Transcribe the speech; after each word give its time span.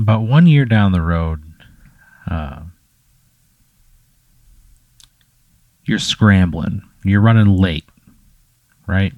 about 0.00 0.22
one 0.22 0.46
year 0.46 0.64
down 0.64 0.92
the 0.92 1.02
road, 1.02 1.42
uh, 2.28 2.60
you're 5.84 5.98
scrambling. 5.98 6.82
You're 7.04 7.20
running 7.20 7.48
late, 7.48 7.84
right? 8.86 9.12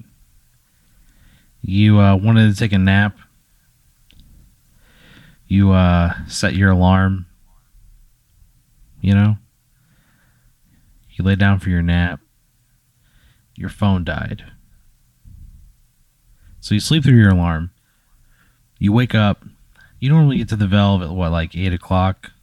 You 1.61 1.99
uh, 1.99 2.15
wanted 2.15 2.51
to 2.51 2.57
take 2.57 2.73
a 2.73 2.77
nap. 2.77 3.17
You 5.47 5.71
uh, 5.71 6.13
set 6.27 6.55
your 6.55 6.71
alarm. 6.71 7.27
You 9.01 9.15
know? 9.15 9.37
You 11.11 11.23
lay 11.23 11.35
down 11.35 11.59
for 11.59 11.69
your 11.69 11.81
nap. 11.81 12.19
Your 13.55 13.69
phone 13.69 14.03
died. 14.03 14.43
So 16.59 16.73
you 16.73 16.79
sleep 16.79 17.03
through 17.03 17.19
your 17.19 17.29
alarm. 17.29 17.71
You 18.79 18.91
wake 18.91 19.13
up. 19.13 19.43
You 20.03 20.09
normally 20.09 20.35
get 20.35 20.49
to 20.49 20.57
the 20.57 20.67
valve 20.67 21.01
at 21.01 21.11
what, 21.11 21.31
like 21.31 21.55
8 21.55 21.71
o'clock? 21.71 22.33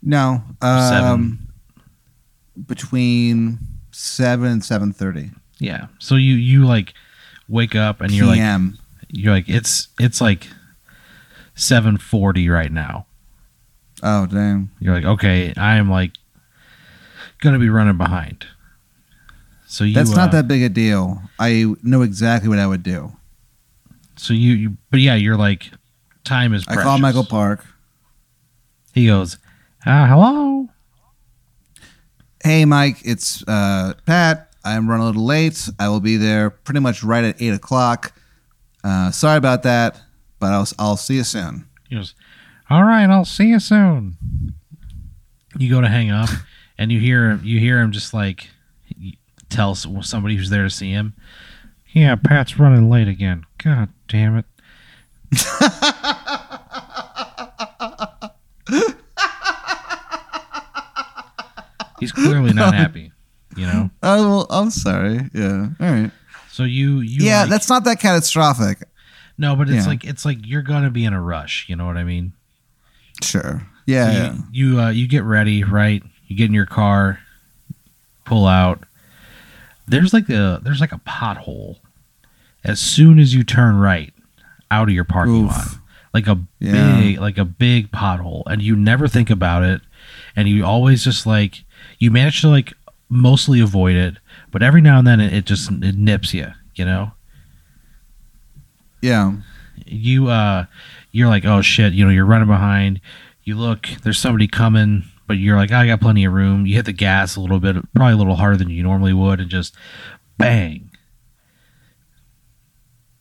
No, 0.00 0.44
um, 0.62 0.88
Seven. 0.88 1.48
between 2.68 3.58
seven 3.90 4.52
and 4.52 4.64
seven 4.64 4.92
thirty 4.92 5.30
Yeah. 5.58 5.88
So 5.98 6.14
you, 6.14 6.36
you 6.36 6.64
like 6.64 6.94
wake 7.48 7.74
up 7.74 8.00
and 8.00 8.12
you're 8.12 8.26
like, 8.26 8.38
you're 9.08 9.32
like, 9.32 9.48
it's, 9.48 9.88
it's 9.98 10.20
like 10.20 10.46
740 11.56 12.48
right 12.48 12.70
now. 12.70 13.06
oh 14.04 14.26
damn! 14.26 14.70
You're 14.78 14.94
like, 14.94 15.04
okay, 15.04 15.52
I 15.56 15.78
am 15.78 15.90
like 15.90 16.12
gonna 17.40 17.58
be 17.58 17.70
running 17.70 17.98
behind. 17.98 18.46
So 19.66 19.82
you 19.82 19.94
That's 19.94 20.10
not 20.10 20.28
uh, 20.28 20.32
that 20.36 20.46
big 20.46 20.62
a 20.62 20.68
deal. 20.68 21.22
I 21.40 21.74
know 21.82 22.02
exactly 22.02 22.48
what 22.48 22.60
I 22.60 22.68
would 22.68 22.84
do. 22.84 23.16
So 24.14 24.32
you, 24.32 24.52
you 24.52 24.76
but 24.92 25.00
yeah, 25.00 25.16
you're 25.16 25.36
like 25.36 25.72
time 26.26 26.52
is. 26.52 26.62
I 26.68 26.74
Precious. 26.74 26.84
call 26.84 26.98
Michael 26.98 27.24
Park. 27.24 27.64
He 28.92 29.06
goes, 29.06 29.38
uh, 29.84 30.06
hello. 30.06 30.68
Hey, 32.42 32.64
Mike, 32.64 32.98
it's 33.04 33.46
uh, 33.48 33.94
Pat. 34.06 34.52
I'm 34.64 34.88
running 34.88 35.04
a 35.04 35.06
little 35.06 35.24
late. 35.24 35.68
I 35.78 35.88
will 35.88 36.00
be 36.00 36.16
there 36.16 36.50
pretty 36.50 36.80
much 36.80 37.02
right 37.02 37.24
at 37.24 37.40
eight 37.40 37.52
o'clock. 37.54 38.12
Uh, 38.82 39.10
sorry 39.10 39.36
about 39.38 39.62
that, 39.62 40.00
but 40.38 40.52
I'll 40.52 40.66
I'll 40.78 40.96
see 40.96 41.16
you 41.16 41.24
soon. 41.24 41.66
He 41.88 41.96
goes, 41.96 42.14
all 42.68 42.84
right, 42.84 43.08
I'll 43.08 43.24
see 43.24 43.48
you 43.48 43.60
soon. 43.60 44.16
You 45.58 45.70
go 45.70 45.80
to 45.80 45.88
hang 45.88 46.10
up, 46.10 46.28
and 46.78 46.90
you 46.92 47.00
hear 47.00 47.36
you 47.42 47.58
hear 47.60 47.80
him 47.80 47.92
just 47.92 48.12
like 48.12 48.48
tell 49.48 49.74
somebody 49.74 50.36
who's 50.36 50.50
there 50.50 50.64
to 50.64 50.70
see 50.70 50.90
him. 50.90 51.14
Yeah, 51.92 52.16
Pat's 52.16 52.58
running 52.58 52.90
late 52.90 53.08
again. 53.08 53.44
God 53.62 53.88
damn 54.08 54.36
it. 54.38 54.44
He's 62.00 62.12
clearly 62.12 62.52
not 62.52 62.74
happy, 62.82 63.12
you 63.56 63.66
know. 63.66 63.90
Oh, 64.02 64.28
well, 64.28 64.46
I'm 64.50 64.70
sorry. 64.70 65.28
Yeah. 65.34 65.68
All 65.80 65.90
right. 65.90 66.10
So 66.50 66.64
you, 66.64 67.00
you 67.00 67.24
yeah, 67.26 67.42
like- 67.42 67.50
that's 67.50 67.68
not 67.68 67.84
that 67.84 68.00
catastrophic. 68.00 68.82
no, 69.38 69.54
but 69.56 69.68
it's 69.68 69.84
yeah. 69.84 69.90
like 69.90 70.04
it's 70.04 70.24
like 70.24 70.38
you're 70.44 70.62
gonna 70.62 70.90
be 70.90 71.04
in 71.04 71.12
a 71.12 71.20
rush. 71.20 71.66
You 71.68 71.76
know 71.76 71.86
what 71.86 71.96
I 71.96 72.04
mean? 72.04 72.32
Sure. 73.22 73.66
Yeah. 73.86 74.32
So 74.32 74.38
you 74.52 74.72
you, 74.72 74.80
uh, 74.80 74.90
you 74.90 75.06
get 75.08 75.22
ready, 75.24 75.64
right? 75.64 76.02
You 76.28 76.36
get 76.36 76.46
in 76.46 76.54
your 76.54 76.66
car, 76.66 77.20
pull 78.24 78.46
out. 78.46 78.82
There's 79.86 80.12
like 80.12 80.28
a 80.28 80.60
there's 80.62 80.80
like 80.80 80.92
a 80.92 80.98
pothole 81.06 81.76
as 82.64 82.80
soon 82.80 83.18
as 83.18 83.34
you 83.34 83.44
turn 83.44 83.76
right 83.78 84.12
out 84.70 84.88
of 84.88 84.94
your 84.94 85.04
parking 85.04 85.44
Oof. 85.44 85.50
lot. 85.52 85.66
Like 86.12 86.26
a 86.26 86.38
Yeah. 86.58 86.98
big 87.00 87.20
like 87.20 87.38
a 87.38 87.44
big 87.44 87.92
pothole 87.92 88.42
and 88.46 88.60
you 88.62 88.74
never 88.74 89.06
think 89.06 89.30
about 89.30 89.62
it 89.62 89.80
and 90.36 90.48
you 90.48 90.64
always 90.64 91.02
just 91.02 91.26
like 91.26 91.64
you 91.98 92.10
manage 92.10 92.42
to 92.42 92.48
like 92.48 92.72
mostly 93.08 93.60
avoid 93.60 93.96
it, 93.96 94.16
but 94.52 94.62
every 94.62 94.80
now 94.80 94.98
and 94.98 95.06
then 95.06 95.18
it, 95.20 95.32
it 95.32 95.44
just 95.46 95.70
it 95.70 95.96
nips 95.96 96.32
you, 96.34 96.48
you 96.74 96.84
know? 96.84 97.12
Yeah. 99.02 99.34
you 99.84 100.28
uh 100.28 100.66
you're 101.12 101.28
like 101.28 101.44
oh 101.44 101.62
shit 101.62 101.92
you 101.92 102.04
know 102.04 102.10
you're 102.10 102.24
running 102.26 102.48
behind 102.48 103.00
you 103.44 103.54
look 103.54 103.88
there's 104.02 104.18
somebody 104.18 104.48
coming 104.48 105.04
but 105.28 105.34
you're 105.34 105.56
like 105.56 105.70
i 105.70 105.86
got 105.86 106.00
plenty 106.00 106.24
of 106.24 106.32
room 106.32 106.66
you 106.66 106.74
hit 106.74 106.86
the 106.86 106.92
gas 106.92 107.36
a 107.36 107.40
little 107.40 107.60
bit 107.60 107.76
probably 107.94 108.14
a 108.14 108.16
little 108.16 108.34
harder 108.36 108.56
than 108.56 108.70
you 108.70 108.82
normally 108.82 109.12
would 109.12 109.38
and 109.38 109.50
just 109.50 109.76
bang 110.38 110.90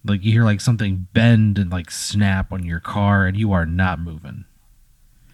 like 0.06 0.24
you 0.24 0.32
hear 0.32 0.44
like 0.44 0.62
something 0.62 1.08
bend 1.14 1.60
and 1.60 1.72
like 1.72 1.92
snap 1.92 2.52
on 2.52 2.64
your 2.64 2.80
car 2.80 3.26
and 3.28 3.38
you 3.38 3.52
are 3.52 3.66
not 3.66 4.00
moving 4.00 4.46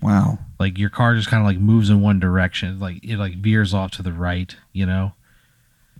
Wow. 0.01 0.39
like 0.59 0.78
your 0.78 0.89
car 0.89 1.16
just 1.16 1.28
kind 1.29 1.41
of 1.41 1.47
like 1.47 1.59
moves 1.59 1.89
in 1.89 2.01
one 2.01 2.19
direction 2.19 2.79
like 2.79 3.03
it 3.03 3.17
like 3.17 3.35
veers 3.35 3.73
off 3.73 3.91
to 3.91 4.03
the 4.03 4.12
right 4.12 4.56
you 4.73 4.85
know 4.85 5.13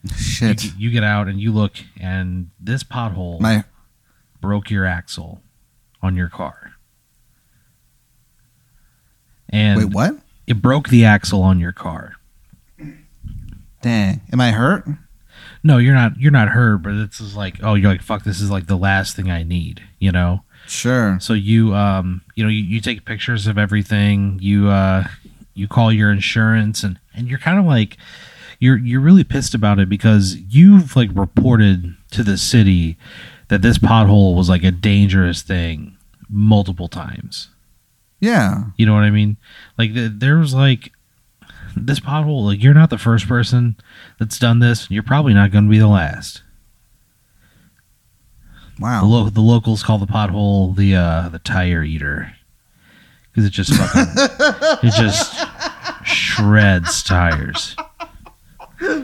you, 0.04 0.16
Shit. 0.16 0.76
you 0.78 0.90
get 0.90 1.04
out 1.04 1.28
and 1.28 1.40
you 1.40 1.52
look 1.52 1.74
and 2.00 2.50
this 2.60 2.84
pothole 2.84 3.40
My 3.40 3.64
broke 4.42 4.72
your 4.72 4.86
axle 4.86 5.42
on 6.02 6.16
your 6.16 6.28
car. 6.28 6.74
And 9.50 9.78
wait, 9.78 9.94
what? 9.94 10.16
it 10.48 10.62
broke 10.62 10.90
the 10.90 11.06
axle 11.06 11.44
on 11.44 11.60
your 11.60 11.72
car. 11.72 12.14
Dang. 13.82 14.22
Am 14.32 14.42
I 14.42 14.52
hurt? 14.52 14.86
No, 15.64 15.78
you're 15.78 15.94
not 15.94 16.18
you're 16.18 16.32
not 16.32 16.50
hurt, 16.50 16.80
but 16.80 16.94
it's 16.94 17.20
just 17.20 17.36
like, 17.36 17.58
oh, 17.62 17.76
you're 17.76 17.92
like, 17.92 18.02
fuck, 18.02 18.24
this 18.24 18.42
is 18.42 18.50
like 18.50 18.68
the 18.68 18.78
last 18.78 19.16
thing 19.16 19.30
I 19.30 19.44
need, 19.44 19.84
you 20.00 20.12
know? 20.12 20.44
Sure. 20.72 21.18
So 21.20 21.34
you 21.34 21.76
um 21.76 22.22
you 22.36 22.44
know, 22.46 22.50
you, 22.50 22.64
you 22.64 22.80
take 22.80 23.04
pictures 23.04 23.46
of 23.46 23.58
everything, 23.58 24.40
you 24.42 24.70
uh 24.70 25.04
you 25.54 25.68
call 25.68 25.92
your 25.92 26.10
insurance 26.10 26.82
and, 26.82 26.98
and 27.14 27.28
you're 27.28 27.40
kind 27.40 27.60
of 27.60 27.66
like 27.66 27.98
you're 28.60 28.78
you're 28.78 29.02
really 29.02 29.26
pissed 29.26 29.54
about 29.54 29.80
it 29.80 29.90
because 29.90 30.38
you've 30.50 30.96
like 30.96 31.10
reported 31.14 31.96
to 32.12 32.24
the 32.24 32.38
city 32.38 32.98
that 33.50 33.62
this 33.62 33.78
pothole 33.78 34.34
was 34.34 34.48
like 34.48 34.64
a 34.64 34.72
dangerous 34.72 35.42
thing 35.42 35.98
multiple 36.30 36.88
times. 36.88 37.50
Yeah. 38.22 38.64
You 38.78 38.86
know 38.86 38.94
what 38.94 39.04
I 39.04 39.10
mean? 39.10 39.36
Like 39.78 39.94
th- 39.94 40.14
there 40.16 40.38
was 40.38 40.54
like 40.54 40.94
this 41.76 42.00
pothole. 42.00 42.46
Like 42.46 42.64
you're 42.64 42.74
not 42.74 42.90
the 42.90 42.98
first 42.98 43.28
person 43.28 43.76
that's 44.20 44.40
done 44.40 44.60
this. 44.60 44.90
You're 44.90 45.04
probably 45.04 45.34
not 45.34 45.52
going 45.52 45.66
to 45.66 45.70
be 45.70 45.80
the 45.80 45.88
last. 45.88 46.44
The, 48.82 48.86
Wow. 48.88 49.06
lo- 49.06 49.30
the 49.30 49.42
locals 49.42 49.84
call 49.84 49.98
the 50.00 50.08
pothole 50.08 50.76
the 50.76 50.96
uh, 50.96 51.30
the 51.30 51.40
tire 51.40 51.84
eater 51.84 52.34
because 53.32 53.46
it 53.46 53.52
just 53.52 53.74
fucking 53.74 54.14
it 54.90 54.94
just 54.94 55.36
shreds 56.04 57.04
tires. 57.04 57.76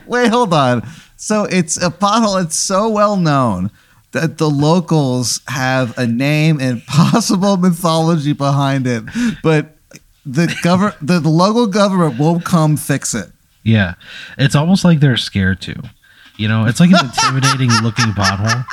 Wait, 0.07 0.29
hold 0.29 0.53
on. 0.53 0.87
So 1.15 1.43
it's 1.45 1.77
a 1.77 1.89
pothole. 1.91 2.43
It's 2.43 2.57
so 2.57 2.89
well 2.89 3.15
known 3.17 3.69
that 4.13 4.37
the 4.37 4.49
locals 4.49 5.41
have 5.47 5.95
a 5.97 6.07
name 6.07 6.59
and 6.59 6.83
possible 6.87 7.57
mythology 7.57 8.33
behind 8.33 8.87
it, 8.87 9.03
but 9.43 9.75
the 10.25 10.53
govern 10.63 10.93
the, 11.01 11.19
the 11.19 11.29
local 11.29 11.67
government 11.67 12.19
won't 12.19 12.43
come 12.43 12.77
fix 12.77 13.13
it. 13.13 13.29
Yeah, 13.63 13.93
it's 14.37 14.55
almost 14.55 14.83
like 14.85 14.99
they're 15.01 15.17
scared 15.17 15.61
to. 15.61 15.81
You 16.37 16.47
know, 16.47 16.65
it's 16.65 16.79
like 16.79 16.89
an 16.91 17.05
intimidating 17.05 17.69
looking 17.83 18.05
pothole. 18.13 18.65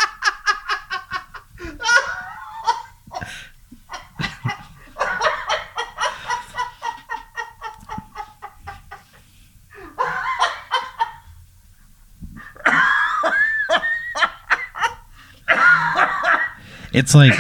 It's 16.93 17.13
like 17.13 17.33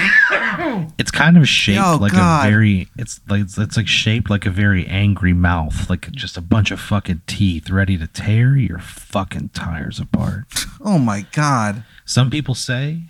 it's 0.99 1.13
kind 1.13 1.37
of 1.39 1.49
shaped 1.49 1.81
Oh, 1.81 1.97
like 2.01 2.11
God. 2.13 2.47
a 2.47 2.51
very 2.51 2.89
it's 2.99 3.21
like 3.29 3.43
it's, 3.43 3.57
it's 3.57 3.77
like 3.77 3.87
shaped 3.87 4.29
like 4.29 4.47
a 4.47 4.51
very 4.51 4.85
angry 4.87 5.33
mouth, 5.33 5.89
like 5.89 6.11
just 6.11 6.37
a 6.37 6.41
bunch 6.41 6.73
of 6.73 6.81
fucking 6.81 7.23
teeth 7.29 7.71
ready 7.71 7.97
to 7.97 8.09
tear 8.09 8.57
your 8.57 8.81
fucking 8.81 9.51
tires 9.51 10.01
apart. 10.01 10.47
Oh 10.85 10.99
my 10.99 11.25
god. 11.33 11.85
Some 12.05 12.31
people 12.31 12.57
say 12.57 13.03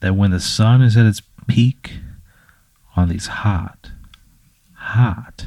that 0.00 0.16
when 0.16 0.32
the 0.32 0.40
sun 0.40 0.82
is 0.82 0.96
at 0.96 1.06
its 1.06 1.20
peak 1.48 1.94
on 2.96 3.08
these 3.08 3.26
hot, 3.26 3.90
hot 4.74 5.46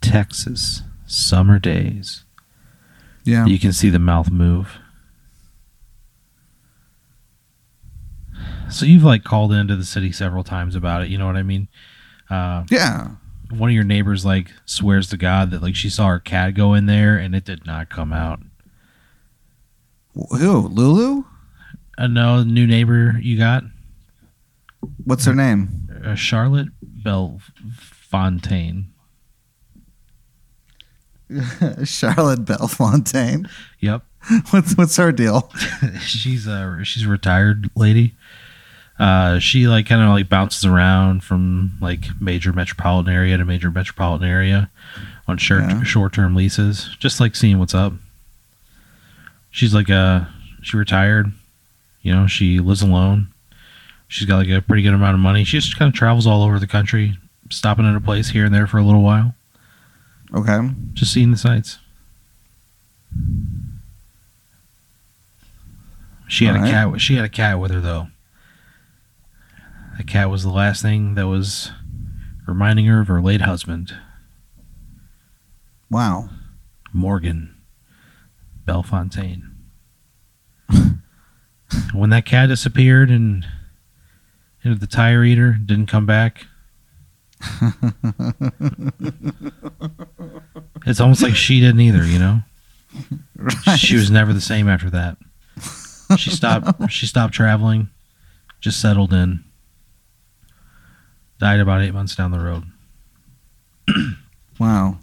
Texas 0.00 0.82
summer 1.06 1.58
days, 1.58 2.24
Yeah. 3.24 3.46
you 3.46 3.58
can 3.58 3.72
see 3.72 3.90
the 3.90 3.98
mouth 3.98 4.30
move. 4.30 4.78
So 8.68 8.84
you've 8.84 9.04
like 9.04 9.24
called 9.24 9.52
into 9.52 9.76
the 9.76 9.84
city 9.84 10.12
several 10.12 10.44
times 10.44 10.74
about 10.74 11.02
it. 11.02 11.08
You 11.08 11.18
know 11.18 11.26
what 11.26 11.36
I 11.36 11.42
mean? 11.42 11.68
Uh, 12.28 12.64
Yeah. 12.70 13.10
one 13.50 13.70
of 13.70 13.74
your 13.74 13.84
neighbors 13.84 14.24
like 14.24 14.50
swears 14.64 15.08
to 15.10 15.16
God 15.16 15.50
that 15.52 15.62
like 15.62 15.76
she 15.76 15.88
saw 15.88 16.08
her 16.08 16.18
cat 16.18 16.54
go 16.54 16.74
in 16.74 16.86
there 16.86 17.16
and 17.16 17.34
it 17.34 17.44
did 17.44 17.64
not 17.64 17.88
come 17.88 18.12
out. 18.12 18.40
Who? 20.14 20.66
Lulu? 20.68 21.24
Uh, 21.98 22.06
no, 22.08 22.42
new 22.42 22.66
neighbor 22.66 23.18
you 23.22 23.38
got. 23.38 23.62
What's 25.04 25.24
her 25.24 25.34
name? 25.34 25.88
Uh, 26.04 26.14
Charlotte 26.14 26.68
Belfontaine. 27.02 28.86
Charlotte 31.84 32.44
Belfontaine. 32.44 33.48
Yep. 33.80 34.02
What's 34.50 34.76
what's 34.76 34.96
her 34.96 35.12
deal? 35.12 35.52
she's 36.00 36.48
a 36.48 36.80
she's 36.82 37.04
a 37.04 37.08
retired 37.08 37.70
lady. 37.76 38.14
Uh, 38.98 39.38
she 39.38 39.68
like 39.68 39.86
kind 39.86 40.02
of 40.02 40.08
like 40.08 40.28
bounces 40.28 40.64
around 40.64 41.22
from 41.22 41.76
like 41.80 42.06
major 42.20 42.52
metropolitan 42.52 43.12
area 43.14 43.36
to 43.36 43.44
major 43.44 43.70
metropolitan 43.70 44.26
area 44.28 44.68
on 45.28 45.38
short 45.38 45.62
Yeah. 45.62 45.82
short 45.84 46.12
term 46.12 46.34
leases, 46.34 46.90
just 46.98 47.20
like 47.20 47.36
seeing 47.36 47.60
what's 47.60 47.74
up. 47.74 47.92
She's 49.50 49.72
like 49.74 49.88
a 49.90 50.28
she 50.62 50.76
retired, 50.76 51.30
you 52.02 52.12
know. 52.12 52.26
She 52.26 52.58
lives 52.58 52.82
alone. 52.82 53.28
She's 54.08 54.26
got 54.26 54.36
like 54.38 54.48
a 54.48 54.62
pretty 54.62 54.82
good 54.82 54.94
amount 54.94 55.14
of 55.14 55.20
money. 55.20 55.44
She 55.44 55.58
just 55.58 55.76
kind 55.78 55.88
of 55.88 55.94
travels 55.94 56.26
all 56.26 56.42
over 56.44 56.58
the 56.58 56.66
country, 56.66 57.18
stopping 57.50 57.86
at 57.86 57.96
a 57.96 58.00
place 58.00 58.30
here 58.30 58.44
and 58.44 58.54
there 58.54 58.66
for 58.66 58.78
a 58.78 58.84
little 58.84 59.02
while, 59.02 59.34
Okay. 60.34 60.70
just 60.94 61.12
seeing 61.12 61.30
the 61.32 61.36
sights. 61.36 61.78
She 66.28 66.44
had 66.46 66.56
a 66.56 66.58
cat. 66.60 67.00
She 67.00 67.14
had 67.16 67.24
a 67.24 67.28
cat 67.28 67.58
with 67.60 67.70
her 67.70 67.80
though. 67.80 68.08
The 69.96 70.04
cat 70.04 70.28
was 70.30 70.42
the 70.42 70.50
last 70.50 70.82
thing 70.82 71.14
that 71.14 71.26
was 71.28 71.70
reminding 72.46 72.86
her 72.86 73.00
of 73.00 73.08
her 73.08 73.20
late 73.22 73.40
husband, 73.42 73.96
Wow. 75.90 76.28
Morgan 76.92 77.54
Belfontaine. 78.66 79.52
when 81.92 82.10
that 82.10 82.26
cat 82.26 82.48
disappeared 82.48 83.10
and 83.10 83.46
into 84.66 84.78
the 84.78 84.86
tire 84.86 85.24
eater, 85.24 85.52
didn't 85.52 85.86
come 85.86 86.06
back. 86.06 86.46
it's 90.86 91.00
almost 91.00 91.22
like 91.22 91.36
she 91.36 91.60
didn't 91.60 91.80
either, 91.80 92.04
you 92.04 92.18
know. 92.18 92.40
Right. 93.36 93.78
She 93.78 93.94
was 93.94 94.10
never 94.10 94.32
the 94.32 94.40
same 94.40 94.68
after 94.68 94.90
that. 94.90 95.16
She 96.16 96.30
stopped. 96.30 96.90
she 96.90 97.06
stopped 97.06 97.34
traveling, 97.34 97.90
just 98.60 98.80
settled 98.80 99.12
in. 99.12 99.44
Died 101.38 101.60
about 101.60 101.82
eight 101.82 101.92
months 101.92 102.16
down 102.16 102.30
the 102.30 102.38
road. 102.40 102.64
Wow. 104.58 104.98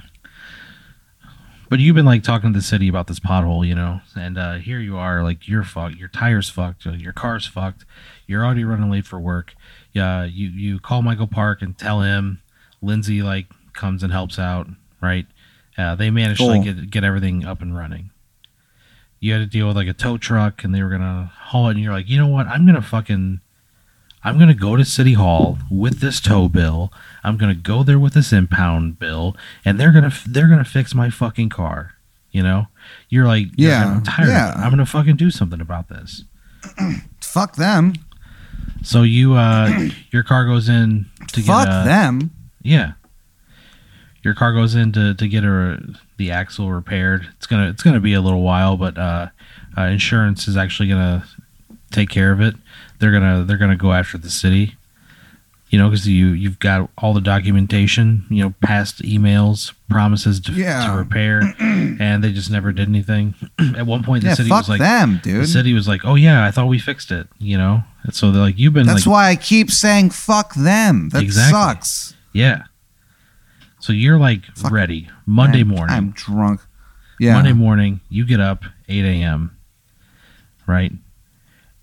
But 1.74 1.80
you've 1.80 1.96
been 1.96 2.06
like 2.06 2.22
talking 2.22 2.54
to 2.54 2.60
the 2.60 2.64
city 2.64 2.88
about 2.88 3.08
this 3.08 3.20
pothole, 3.20 3.68
you 3.68 3.74
know, 3.74 4.02
and 4.16 4.38
uh, 4.38 4.54
here 4.58 4.80
you 4.80 4.96
are, 4.96 5.24
like 5.24 5.48
you're 5.48 5.64
fucked, 5.64 5.96
your 5.96 6.08
tires 6.08 6.48
fucked, 6.48 6.86
uh, 6.86 6.92
your 6.92 7.14
car's 7.14 7.48
fucked, 7.48 7.84
you're 8.28 8.46
already 8.46 8.64
running 8.64 8.92
late 8.92 9.08
for 9.08 9.20
work. 9.20 9.56
Yeah, 9.92 10.24
you 10.24 10.50
you 10.50 10.80
call 10.80 11.02
Michael 11.02 11.26
Park 11.26 11.64
and 11.64 11.76
tell 11.76 12.02
him 12.02 12.44
Lindsay 12.84 13.24
like 13.24 13.48
comes 13.74 14.04
and 14.04 14.14
helps 14.14 14.38
out, 14.38 14.68
right? 15.02 15.26
Uh, 15.76 15.96
they 15.96 16.12
managed 16.12 16.42
to 16.42 16.46
like 16.46 16.64
get 16.64 16.92
get 16.92 17.04
everything 17.04 17.44
up 17.44 17.64
and 17.64 17.76
running. 17.76 18.12
You 19.20 19.34
had 19.34 19.40
to 19.40 19.48
deal 19.48 19.68
with 19.68 19.76
like 19.76 19.88
a 19.88 19.94
tow 19.94 20.20
truck, 20.20 20.64
and 20.64 20.76
they 20.76 20.84
were 20.84 20.92
gonna 20.92 21.32
haul 21.36 21.70
it, 21.70 21.72
and 21.72 21.80
you're 21.80 21.92
like, 21.92 22.08
you 22.08 22.20
know 22.20 22.28
what? 22.28 22.46
I'm 22.46 22.68
gonna 22.68 22.84
fucking, 22.84 23.42
I'm 24.24 24.40
gonna 24.40 24.54
go 24.54 24.76
to 24.78 24.86
City 24.86 25.14
Hall 25.14 25.58
with 25.70 26.00
this 26.00 26.20
tow 26.22 26.48
bill. 26.48 26.92
I'm 27.24 27.38
gonna 27.38 27.54
go 27.56 27.84
there 27.84 28.00
with 28.00 28.14
this 28.14 28.32
impound 28.32 28.98
bill, 29.00 29.36
and 29.66 29.80
they're 29.80 29.92
gonna 29.92 30.14
they're 30.28 30.48
gonna 30.48 30.64
fix 30.66 30.94
my 30.96 31.10
fucking 31.10 31.50
car. 31.50 31.94
You 32.32 32.42
know, 32.44 32.68
you're 33.10 33.26
like, 33.28 33.48
Yeah, 33.58 33.96
I'm 33.98 34.04
tired. 34.04 34.28
yeah. 34.30 34.54
I'm 34.56 34.70
gonna 34.72 34.86
fucking 34.86 35.18
do 35.18 35.30
something 35.30 35.62
about 35.62 35.90
this. 35.90 36.24
Fuck 37.22 37.56
them. 37.58 37.94
So 38.82 39.04
you, 39.04 39.34
uh, 39.36 39.90
your 40.12 40.24
car 40.24 40.46
goes 40.46 40.68
in 40.70 41.06
to 41.34 41.42
Fuck 41.42 41.68
get 41.68 41.82
a, 41.82 41.86
them. 41.86 42.32
yeah. 42.62 42.94
Your 44.24 44.34
car 44.34 44.54
goes 44.54 44.74
in 44.74 44.94
to, 44.94 45.14
to 45.16 45.28
get 45.28 45.44
a, 45.44 45.80
the 46.18 46.32
axle 46.32 46.72
repaired. 46.72 47.28
It's 47.36 47.46
gonna 47.46 47.70
it's 47.70 47.84
gonna 47.84 48.00
be 48.00 48.14
a 48.14 48.22
little 48.22 48.42
while, 48.42 48.78
but 48.78 48.98
uh, 48.98 49.28
uh, 49.78 49.82
insurance 49.84 50.48
is 50.48 50.56
actually 50.56 50.88
gonna 50.90 51.26
take 51.92 52.10
care 52.10 52.32
of 52.32 52.40
it. 52.40 52.56
They're 53.04 53.12
gonna 53.12 53.44
they're 53.44 53.58
gonna 53.58 53.76
go 53.76 53.92
after 53.92 54.18
the 54.18 54.30
city, 54.30 54.78
you 55.70 55.78
know, 55.78 55.90
because 55.90 56.08
you 56.08 56.28
you've 56.28 56.60
got 56.60 56.90
all 56.98 57.14
the 57.14 57.20
documentation, 57.20 58.26
you 58.30 58.42
know, 58.42 58.54
past 58.62 59.02
emails, 59.02 59.74
promises 59.90 60.40
to, 60.40 60.54
Yeah. 60.54 60.88
to 60.88 60.94
repair, 60.98 61.42
and 61.60 62.24
they 62.24 62.32
just 62.32 62.50
never 62.50 62.72
did 62.72 62.88
anything. 62.88 63.36
At 63.76 63.86
one 63.86 64.04
point, 64.04 64.24
the 64.24 64.30
Yeah, 64.30 64.36
city 64.36 64.50
was 64.50 64.70
like, 64.70 64.80
them, 64.80 65.20
dude." 65.22 65.44
the 65.44 65.48
city 65.48 65.74
was 65.74 65.86
like, 65.86 66.06
oh 66.06 66.16
yeah, 66.16 66.46
I 66.46 66.52
thought 66.52 66.68
we 66.68 66.80
fixed 66.80 67.12
it, 67.12 67.28
you 67.40 67.58
know. 67.58 67.84
And 68.04 68.16
so 68.16 68.32
they're 68.32 68.42
like, 68.42 68.58
you've 68.58 68.74
been 68.74 68.88
That's 68.88 69.06
like, 69.06 69.12
why 69.14 69.30
I 69.32 69.36
keep 69.36 69.70
saying 69.70 70.12
fuck 70.12 70.54
them. 70.56 71.10
That 71.10 71.24
Exactly. 71.24 71.60
sucks. 71.60 72.16
yeah. 72.32 72.64
So 73.82 73.92
you're 73.92 74.18
like 74.18 74.46
Fuck. 74.56 74.72
ready 74.72 75.10
Monday 75.26 75.58
I'm- 75.60 75.68
morning. 75.68 75.94
I'm 75.96 76.12
drunk. 76.12 76.62
Yeah. 77.20 77.34
Monday 77.34 77.52
morning, 77.52 78.00
you 78.10 78.26
get 78.26 78.40
up 78.40 78.64
8 78.88 79.04
a.m. 79.04 79.58
Right? 80.66 80.94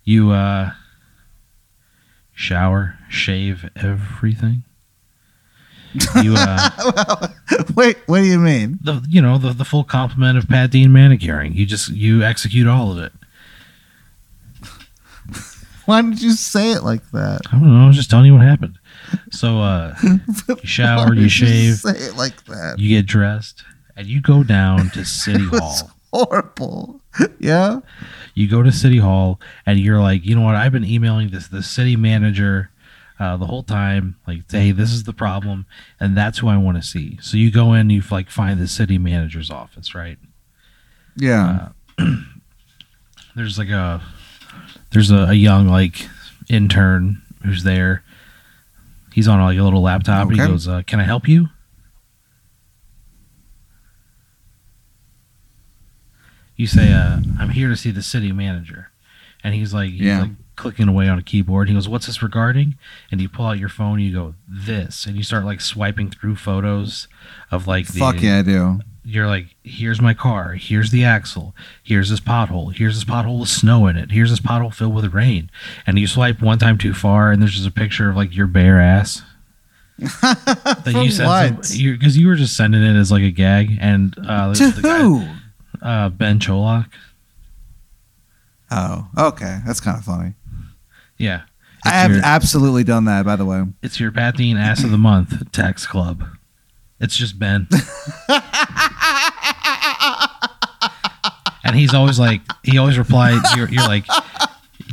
You 0.05 0.31
uh 0.31 0.73
shower, 2.41 2.99
shave 3.11 3.69
everything. 3.77 4.65
You 6.23 6.35
uh 6.37 7.29
Wait, 7.75 7.99
what 8.07 8.21
do 8.21 8.25
you 8.25 8.39
mean? 8.39 8.79
the 8.81 9.05
you 9.09 9.21
know 9.21 9.37
the 9.39 9.53
the 9.53 9.65
full 9.65 9.85
complement 9.85 10.39
of 10.39 10.49
Pat 10.49 10.71
Dean 10.71 10.93
manicuring. 10.93 11.53
You 11.53 11.67
just 11.67 11.89
you 11.91 12.23
execute 12.23 12.67
all 12.67 12.93
of 12.93 12.99
it. 12.99 13.13
Why 15.85 16.03
did 16.03 16.23
you 16.23 16.33
say 16.33 16.73
it 16.73 16.83
like 16.85 17.09
that? 17.11 17.41
I 17.49 17.59
don't 17.59 17.67
know. 17.75 17.85
I 17.85 17.87
was 17.89 17.97
just 17.97 18.09
telling 18.09 18.27
you 18.27 18.35
what 18.35 18.43
happened. 18.43 18.79
So 19.33 19.61
uh 19.61 19.95
you 20.03 20.21
shower, 20.65 21.15
you 21.15 21.29
shave, 21.29 21.75
say 21.77 21.91
it 21.91 22.17
like 22.17 22.45
that. 22.47 22.77
you 22.79 22.89
get 22.89 23.07
dressed, 23.07 23.65
and 23.97 24.07
you 24.07 24.21
go 24.23 24.43
down 24.45 24.91
to 24.91 25.05
City 25.25 25.45
Hall. 25.45 25.91
horrible. 26.13 27.00
Yeah. 27.39 27.81
you 28.35 28.49
go 28.49 28.63
to 28.63 28.71
city 28.73 28.99
hall 28.99 29.41
and 29.67 29.79
you're 29.81 30.01
like 30.01 30.25
you 30.25 30.35
know 30.35 30.43
what? 30.43 30.55
I've 30.55 30.73
been 30.73 30.85
emailing 30.85 31.31
this 31.31 31.49
the 31.49 31.63
city 31.63 31.97
manager 31.97 32.71
uh, 33.19 33.37
the 33.37 33.47
whole 33.47 33.63
time 33.63 34.17
like 34.27 34.51
hey 34.51 34.73
this 34.73 34.93
is 34.93 35.05
the 35.05 35.13
problem 35.13 35.67
and 35.99 36.17
that's 36.17 36.39
who 36.39 36.49
i 36.49 36.57
want 36.57 36.77
to 36.77 36.83
see. 36.83 37.19
So 37.21 37.37
you 37.37 37.51
go 37.51 37.73
in 37.75 37.91
you 37.91 38.03
like 38.11 38.31
find 38.31 38.59
the 38.61 38.69
city 38.69 38.99
manager's 38.99 39.51
office 39.51 39.95
right? 39.95 40.19
Yeah. 41.17 41.71
there's 43.37 43.59
like 43.59 43.69
a 43.69 44.01
there's 44.93 45.11
a, 45.11 45.17
a 45.29 45.35
young 45.35 45.69
like 45.69 46.09
intern 46.49 47.23
who's 47.45 47.63
there. 47.65 48.03
He's 49.13 49.29
on 49.29 49.41
like 49.41 49.59
a 49.59 49.63
little 49.63 49.83
laptop 49.83 50.29
and 50.29 50.41
he 50.41 50.47
goes 50.47 50.69
uh, 50.69 50.83
can 50.87 51.01
i 51.01 51.05
help 51.05 51.27
you 51.29 51.49
you 56.61 56.67
say 56.67 56.93
uh, 56.93 57.19
i'm 57.39 57.51
here 57.51 57.69
to 57.69 57.77
see 57.77 57.91
the 57.91 58.03
city 58.03 58.33
manager 58.33 58.91
and 59.43 59.55
he's 59.55 59.73
like 59.73 59.91
he's 59.91 60.01
Yeah. 60.01 60.21
like 60.23 60.31
clicking 60.57 60.89
away 60.89 61.09
on 61.09 61.19
a 61.19 61.23
keyboard 61.23 61.69
he 61.69 61.75
goes 61.75 61.89
what's 61.89 62.07
this 62.07 62.23
regarding 62.23 62.77
and 63.11 63.21
you 63.21 63.29
pull 63.29 63.47
out 63.47 63.59
your 63.59 63.71
phone 63.71 63.95
and 63.99 64.03
you 64.09 64.13
go 64.13 64.35
this 64.47 65.07
and 65.07 65.17
you 65.17 65.23
start 65.23 65.45
like 65.47 65.61
swiping 65.61 66.11
through 66.11 66.37
photos 66.37 67.09
of 67.51 67.67
like 67.67 67.87
the 67.89 67.99
Fuck 67.99 68.21
yeah, 68.21 68.41
I 68.41 68.43
do. 68.43 68.81
you're 69.03 69.27
like, 69.27 69.47
here's 69.65 70.01
my 70.03 70.13
car, 70.13 70.53
here's 70.53 70.91
the 70.91 71.03
axle, 71.03 71.55
here's 71.83 72.11
this 72.11 72.21
pothole, 72.21 72.75
here's 72.77 72.95
this 72.97 73.05
pothole 73.05 73.41
with 73.41 73.49
snow 73.49 73.87
in 73.87 73.97
it, 73.97 74.11
here's 74.13 74.29
this 74.29 74.41
pothole 74.41 74.73
filled 74.75 74.95
with 74.95 75.15
rain. 75.15 75.51
And 75.87 75.99
you 75.99 76.07
swipe 76.07 76.43
one 76.43 76.59
time 76.59 76.77
too 76.77 76.93
far, 76.93 77.33
and 77.33 77.41
there's 77.41 77.55
just 77.55 77.67
a 77.67 77.71
picture 77.73 78.11
of 78.11 78.17
like 78.17 78.37
your 78.37 78.47
bare 78.47 78.79
ass 78.81 79.23
that 79.99 80.93
you 81.03 81.11
sent 81.11 81.57
because 81.57 82.17
you, 82.19 82.27
were 82.29 82.35
just 82.37 82.57
sending 82.57 82.83
it 82.83 82.97
as 82.99 83.11
like 83.11 83.23
a 83.23 83.31
gag. 83.31 83.79
And 83.81 84.15
uh, 84.27 84.53
to 84.55 84.71
the 84.71 84.83
guy- 84.83 84.99
who? 85.01 85.27
Uh, 85.83 86.09
Ben 86.11 86.39
Cholak, 86.39 86.87
Oh, 88.73 89.09
okay. 89.19 89.59
That's 89.67 89.81
kind 89.81 89.99
of 89.99 90.05
funny. 90.05 90.35
yeah, 91.19 91.43
I 91.85 91.91
have 91.91 92.13
your- 92.13 92.21
absolutely 92.25 92.85
done 92.85 93.05
that, 93.07 93.25
by 93.27 93.35
the 93.37 93.45
way. 93.45 93.65
it's 93.83 93.99
your 93.99 94.13
Pat 94.13 94.37
Dean 94.37 94.57
Ass 94.57 94.85
of 94.85 94.91
the 94.93 94.99
Month 94.99 95.51
text 95.53 95.89
club. 95.89 96.25
It's 97.01 97.17
just 97.17 97.39
Ben. 97.39 97.67
and 101.65 101.75
he's 101.77 101.95
always 101.95 102.19
like, 102.19 102.43
he 102.63 102.79
always 102.79 102.99
replies, 102.99 103.41
you're, 103.57 103.69
you're 103.69 103.87
like, 103.87 104.05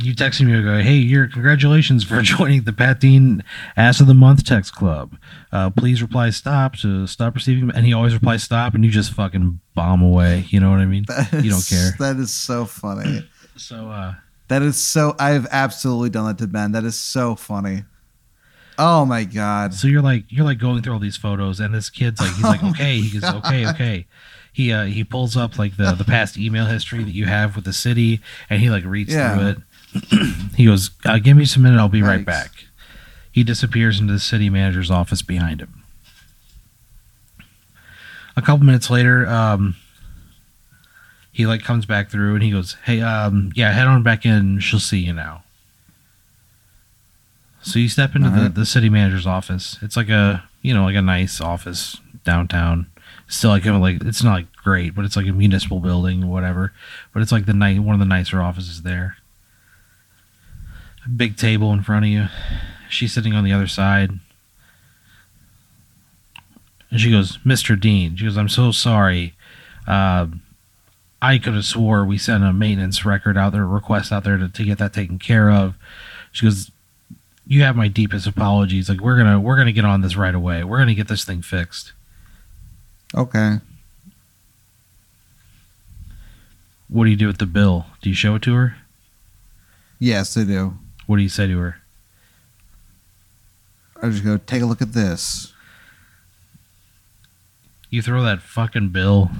you 0.02 0.14
text 0.14 0.40
me 0.40 0.62
go, 0.62 0.78
hey, 0.80 0.94
you're 0.96 1.26
congratulations 1.26 2.04
for 2.04 2.20
joining 2.22 2.62
the 2.62 2.72
Pat 2.72 3.00
Dean 3.00 3.42
Ass 3.76 4.00
of 4.00 4.06
the 4.06 4.14
Month 4.14 4.44
text 4.44 4.74
club. 4.74 5.16
Uh, 5.52 5.70
please 5.70 6.02
reply 6.02 6.30
stop 6.30 6.76
to 6.78 7.06
stop 7.06 7.34
receiving. 7.34 7.70
And 7.74 7.84
he 7.86 7.92
always 7.92 8.14
replies 8.14 8.42
stop, 8.42 8.74
and 8.74 8.84
you 8.84 8.90
just 8.90 9.12
fucking 9.12 9.60
bomb 9.74 10.02
away. 10.02 10.46
You 10.48 10.60
know 10.60 10.70
what 10.70 10.80
I 10.80 10.86
mean? 10.86 11.04
You 11.42 11.50
don't 11.50 11.66
care. 11.66 11.92
That 11.98 12.16
is 12.18 12.32
so 12.32 12.64
funny. 12.64 13.28
So, 13.56 13.90
uh, 13.90 14.14
That 14.46 14.62
is 14.62 14.76
so. 14.76 15.16
I've 15.18 15.48
absolutely 15.50 16.10
done 16.10 16.26
that 16.26 16.38
to 16.38 16.46
Ben. 16.46 16.70
That 16.72 16.84
is 16.84 16.94
so 16.94 17.34
funny. 17.34 17.82
Oh 18.78 19.04
my 19.04 19.24
god. 19.24 19.74
So 19.74 19.88
you're 19.88 20.00
like 20.02 20.26
you're 20.28 20.44
like 20.44 20.58
going 20.60 20.80
through 20.82 20.92
all 20.92 21.00
these 21.00 21.16
photos, 21.16 21.58
and 21.58 21.74
this 21.74 21.90
kid's 21.90 22.20
like 22.20 22.32
he's 22.34 22.44
like 22.44 22.60
Oh 22.62 22.70
okay, 22.70 23.00
he 23.00 23.18
goes 23.18 23.28
okay, 23.34 23.66
okay. 23.70 24.06
He 24.52 24.72
uh, 24.72 24.84
he 24.84 25.02
pulls 25.02 25.36
up 25.36 25.58
like 25.58 25.76
the 25.76 25.90
the 25.92 26.04
past 26.04 26.38
email 26.38 26.66
history 26.66 27.02
that 27.02 27.10
you 27.14 27.26
have 27.26 27.56
with 27.56 27.64
the 27.64 27.72
city, 27.72 28.20
and 28.48 28.60
he 28.60 28.70
like 28.70 28.84
reads 28.84 29.12
Yeah. 29.12 29.36
through 29.36 29.46
it. 29.48 29.58
he 30.56 30.66
goes, 30.66 30.90
uh, 31.04 31.18
"Give 31.18 31.36
me 31.36 31.44
some 31.44 31.62
minute, 31.62 31.78
I'll 31.78 31.88
be 31.88 32.02
right 32.02 32.20
Yikes. 32.20 32.26
back." 32.26 32.50
He 33.30 33.44
disappears 33.44 34.00
into 34.00 34.12
the 34.12 34.18
city 34.18 34.50
manager's 34.50 34.90
office 34.90 35.22
behind 35.22 35.60
him. 35.60 35.82
A 38.36 38.42
couple 38.42 38.64
minutes 38.64 38.90
later, 38.90 39.26
um, 39.26 39.76
he 41.32 41.46
like 41.46 41.62
comes 41.62 41.86
back 41.86 42.10
through 42.10 42.34
and 42.34 42.42
he 42.42 42.50
goes, 42.50 42.76
"Hey, 42.84 43.00
um, 43.00 43.52
yeah, 43.54 43.72
head 43.72 43.86
on 43.86 44.02
back 44.02 44.24
in. 44.24 44.58
She'll 44.60 44.80
see 44.80 44.98
you 44.98 45.12
now." 45.12 45.44
So 47.62 47.78
you 47.78 47.88
step 47.88 48.16
into 48.16 48.30
the, 48.30 48.48
the 48.48 48.66
city 48.66 48.88
manager's 48.88 49.26
office. 49.26 49.78
It's 49.82 49.96
like 49.96 50.08
a 50.08 50.44
you 50.62 50.72
know 50.72 50.84
like 50.84 50.96
a 50.96 51.02
nice 51.02 51.40
office 51.40 51.98
downtown. 52.24 52.86
Still 53.26 53.50
like 53.50 53.62
kind 53.62 53.76
of 53.76 53.82
like 53.82 54.02
it's 54.04 54.22
not 54.22 54.32
like 54.32 54.52
great, 54.56 54.94
but 54.94 55.04
it's 55.04 55.16
like 55.16 55.26
a 55.26 55.32
municipal 55.32 55.80
building 55.80 56.24
or 56.24 56.28
whatever. 56.28 56.72
But 57.12 57.22
it's 57.22 57.32
like 57.32 57.46
the 57.46 57.52
night 57.52 57.80
one 57.80 57.94
of 57.94 58.00
the 58.00 58.06
nicer 58.06 58.40
offices 58.40 58.82
there. 58.82 59.17
Big 61.16 61.36
table 61.36 61.72
in 61.72 61.82
front 61.82 62.04
of 62.04 62.10
you. 62.10 62.28
She's 62.88 63.12
sitting 63.12 63.34
on 63.34 63.44
the 63.44 63.52
other 63.52 63.66
side. 63.66 64.10
And 66.90 67.00
she 67.00 67.10
goes, 67.10 67.38
Mr. 67.38 67.78
Dean. 67.78 68.16
She 68.16 68.24
goes, 68.24 68.36
I'm 68.36 68.48
so 68.48 68.72
sorry. 68.72 69.34
Uh, 69.86 70.26
I 71.20 71.38
could 71.38 71.54
have 71.54 71.64
swore 71.64 72.04
we 72.04 72.18
sent 72.18 72.44
a 72.44 72.52
maintenance 72.52 73.04
record 73.04 73.36
out 73.36 73.52
there, 73.52 73.62
a 73.62 73.66
request 73.66 74.12
out 74.12 74.24
there 74.24 74.36
to, 74.36 74.48
to 74.48 74.64
get 74.64 74.78
that 74.78 74.92
taken 74.92 75.18
care 75.18 75.50
of. 75.50 75.74
She 76.32 76.46
goes, 76.46 76.70
You 77.46 77.62
have 77.62 77.76
my 77.76 77.88
deepest 77.88 78.26
apologies. 78.26 78.88
Like 78.88 79.00
we're 79.00 79.16
gonna 79.16 79.40
we're 79.40 79.56
gonna 79.56 79.72
get 79.72 79.84
on 79.84 80.00
this 80.00 80.16
right 80.16 80.34
away. 80.34 80.62
We're 80.62 80.78
gonna 80.78 80.94
get 80.94 81.08
this 81.08 81.24
thing 81.24 81.42
fixed. 81.42 81.92
Okay. 83.14 83.58
What 86.88 87.04
do 87.04 87.10
you 87.10 87.16
do 87.16 87.26
with 87.26 87.38
the 87.38 87.46
bill? 87.46 87.86
Do 88.00 88.08
you 88.08 88.14
show 88.14 88.36
it 88.36 88.42
to 88.42 88.54
her? 88.54 88.76
Yes, 89.98 90.34
they 90.34 90.44
do. 90.44 90.74
What 91.08 91.16
do 91.16 91.22
you 91.22 91.30
say 91.30 91.46
to 91.46 91.58
her? 91.58 91.80
I 94.02 94.10
just 94.10 94.22
go 94.22 94.36
take 94.36 94.60
a 94.60 94.66
look 94.66 94.82
at 94.82 94.92
this. 94.92 95.54
You 97.88 98.02
throw 98.02 98.22
that 98.24 98.42
fucking 98.42 98.90
bill 98.90 99.30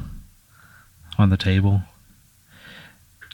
on 1.19 1.29
the 1.29 1.37
table. 1.37 1.83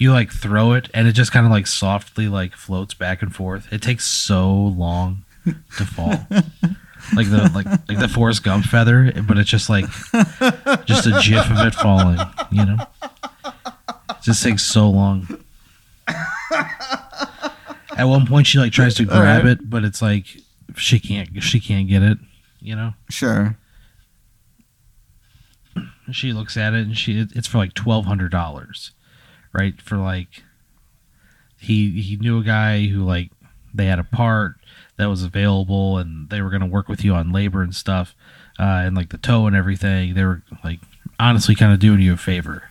You 0.00 0.10
like 0.10 0.32
throw 0.32 0.72
it 0.72 0.88
and 0.92 1.06
it 1.06 1.12
just 1.12 1.30
kind 1.30 1.46
of 1.46 1.52
like 1.52 1.68
softly 1.68 2.26
like 2.26 2.56
floats 2.56 2.92
back 2.92 3.22
and 3.22 3.32
forth. 3.32 3.72
It 3.72 3.80
takes 3.80 4.04
so 4.04 4.52
long 4.52 5.24
to 5.76 5.84
fall. 5.84 6.26
like 7.14 7.30
the 7.30 7.52
like 7.54 7.66
like 7.88 8.00
the 8.00 8.10
Forrest 8.12 8.42
Gump 8.42 8.64
feather, 8.64 9.12
but 9.28 9.38
it's 9.38 9.48
just 9.48 9.70
like 9.70 9.84
just 10.86 11.06
a 11.06 11.20
gif 11.22 11.48
of 11.52 11.64
it 11.64 11.74
falling, 11.76 12.18
you 12.50 12.66
know? 12.66 12.84
It 13.44 14.22
just 14.24 14.42
takes 14.42 14.64
so 14.64 14.90
long. 14.90 15.43
At 17.96 18.04
one 18.04 18.26
point 18.26 18.46
she 18.46 18.58
like 18.58 18.72
tries 18.72 18.94
to 18.96 19.04
grab 19.04 19.44
right. 19.44 19.52
it, 19.52 19.70
but 19.70 19.84
it's 19.84 20.02
like 20.02 20.26
she 20.76 20.98
can't 21.00 21.42
she 21.42 21.60
can't 21.60 21.88
get 21.88 22.02
it, 22.02 22.18
you 22.60 22.74
know? 22.74 22.92
Sure. 23.08 23.56
she 26.12 26.32
looks 26.32 26.56
at 26.56 26.74
it 26.74 26.86
and 26.86 26.96
she 26.96 27.26
it's 27.34 27.46
for 27.48 27.58
like 27.58 27.74
twelve 27.74 28.04
hundred 28.06 28.30
dollars, 28.30 28.92
right? 29.52 29.80
For 29.80 29.96
like 29.96 30.42
he 31.58 32.00
he 32.02 32.16
knew 32.16 32.38
a 32.38 32.44
guy 32.44 32.86
who 32.86 33.02
like 33.04 33.30
they 33.72 33.86
had 33.86 33.98
a 33.98 34.04
part 34.04 34.54
that 34.96 35.06
was 35.06 35.22
available 35.24 35.98
and 35.98 36.28
they 36.30 36.40
were 36.42 36.50
gonna 36.50 36.66
work 36.66 36.88
with 36.88 37.04
you 37.04 37.14
on 37.14 37.32
labor 37.32 37.62
and 37.62 37.74
stuff, 37.74 38.14
uh, 38.58 38.62
and 38.84 38.96
like 38.96 39.10
the 39.10 39.18
tow 39.18 39.46
and 39.46 39.56
everything. 39.56 40.14
They 40.14 40.24
were 40.24 40.42
like 40.62 40.80
honestly 41.18 41.54
kind 41.54 41.72
of 41.72 41.78
doing 41.80 42.00
you 42.00 42.12
a 42.14 42.16
favor, 42.18 42.64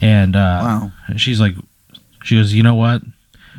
and 0.00 0.36
uh, 0.36 0.60
Wow. 0.62 0.92
she's 1.16 1.40
like, 1.40 1.54
she 2.22 2.36
goes, 2.36 2.52
you 2.52 2.62
know 2.62 2.74
what? 2.74 3.02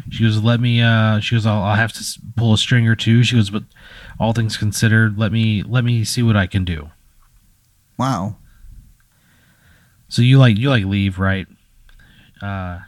She 0.10 0.24
goes, 0.24 0.42
let 0.42 0.60
me. 0.60 0.82
Uh, 0.82 1.20
she 1.20 1.36
goes, 1.36 1.46
I'll, 1.46 1.62
I'll 1.62 1.76
have 1.76 1.94
to 1.94 2.22
pull 2.36 2.54
a 2.54 2.58
string 2.58 2.88
or 2.88 2.96
two. 2.96 3.24
She 3.24 3.36
goes, 3.36 3.50
but 3.50 3.64
all 4.20 4.34
things 4.34 4.58
considered, 4.58 5.18
let 5.18 5.32
me 5.32 5.64
let 5.64 5.84
me 5.84 6.04
see 6.04 6.24
what 6.24 6.36
I 6.36 6.48
can 6.48 6.64
do. 6.64 6.90
Wow. 7.98 8.38
So 10.10 10.22
you 10.22 10.40
like 10.40 10.58
you 10.58 10.70
like 10.70 10.86
leave 10.86 11.20
right? 11.20 11.48
Uh, 12.42 12.80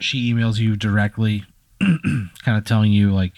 she 0.00 0.32
emails 0.32 0.58
you 0.58 0.76
directly, 0.76 1.44
kind 1.80 2.30
of 2.46 2.64
telling 2.64 2.92
you 2.92 3.12
like 3.12 3.34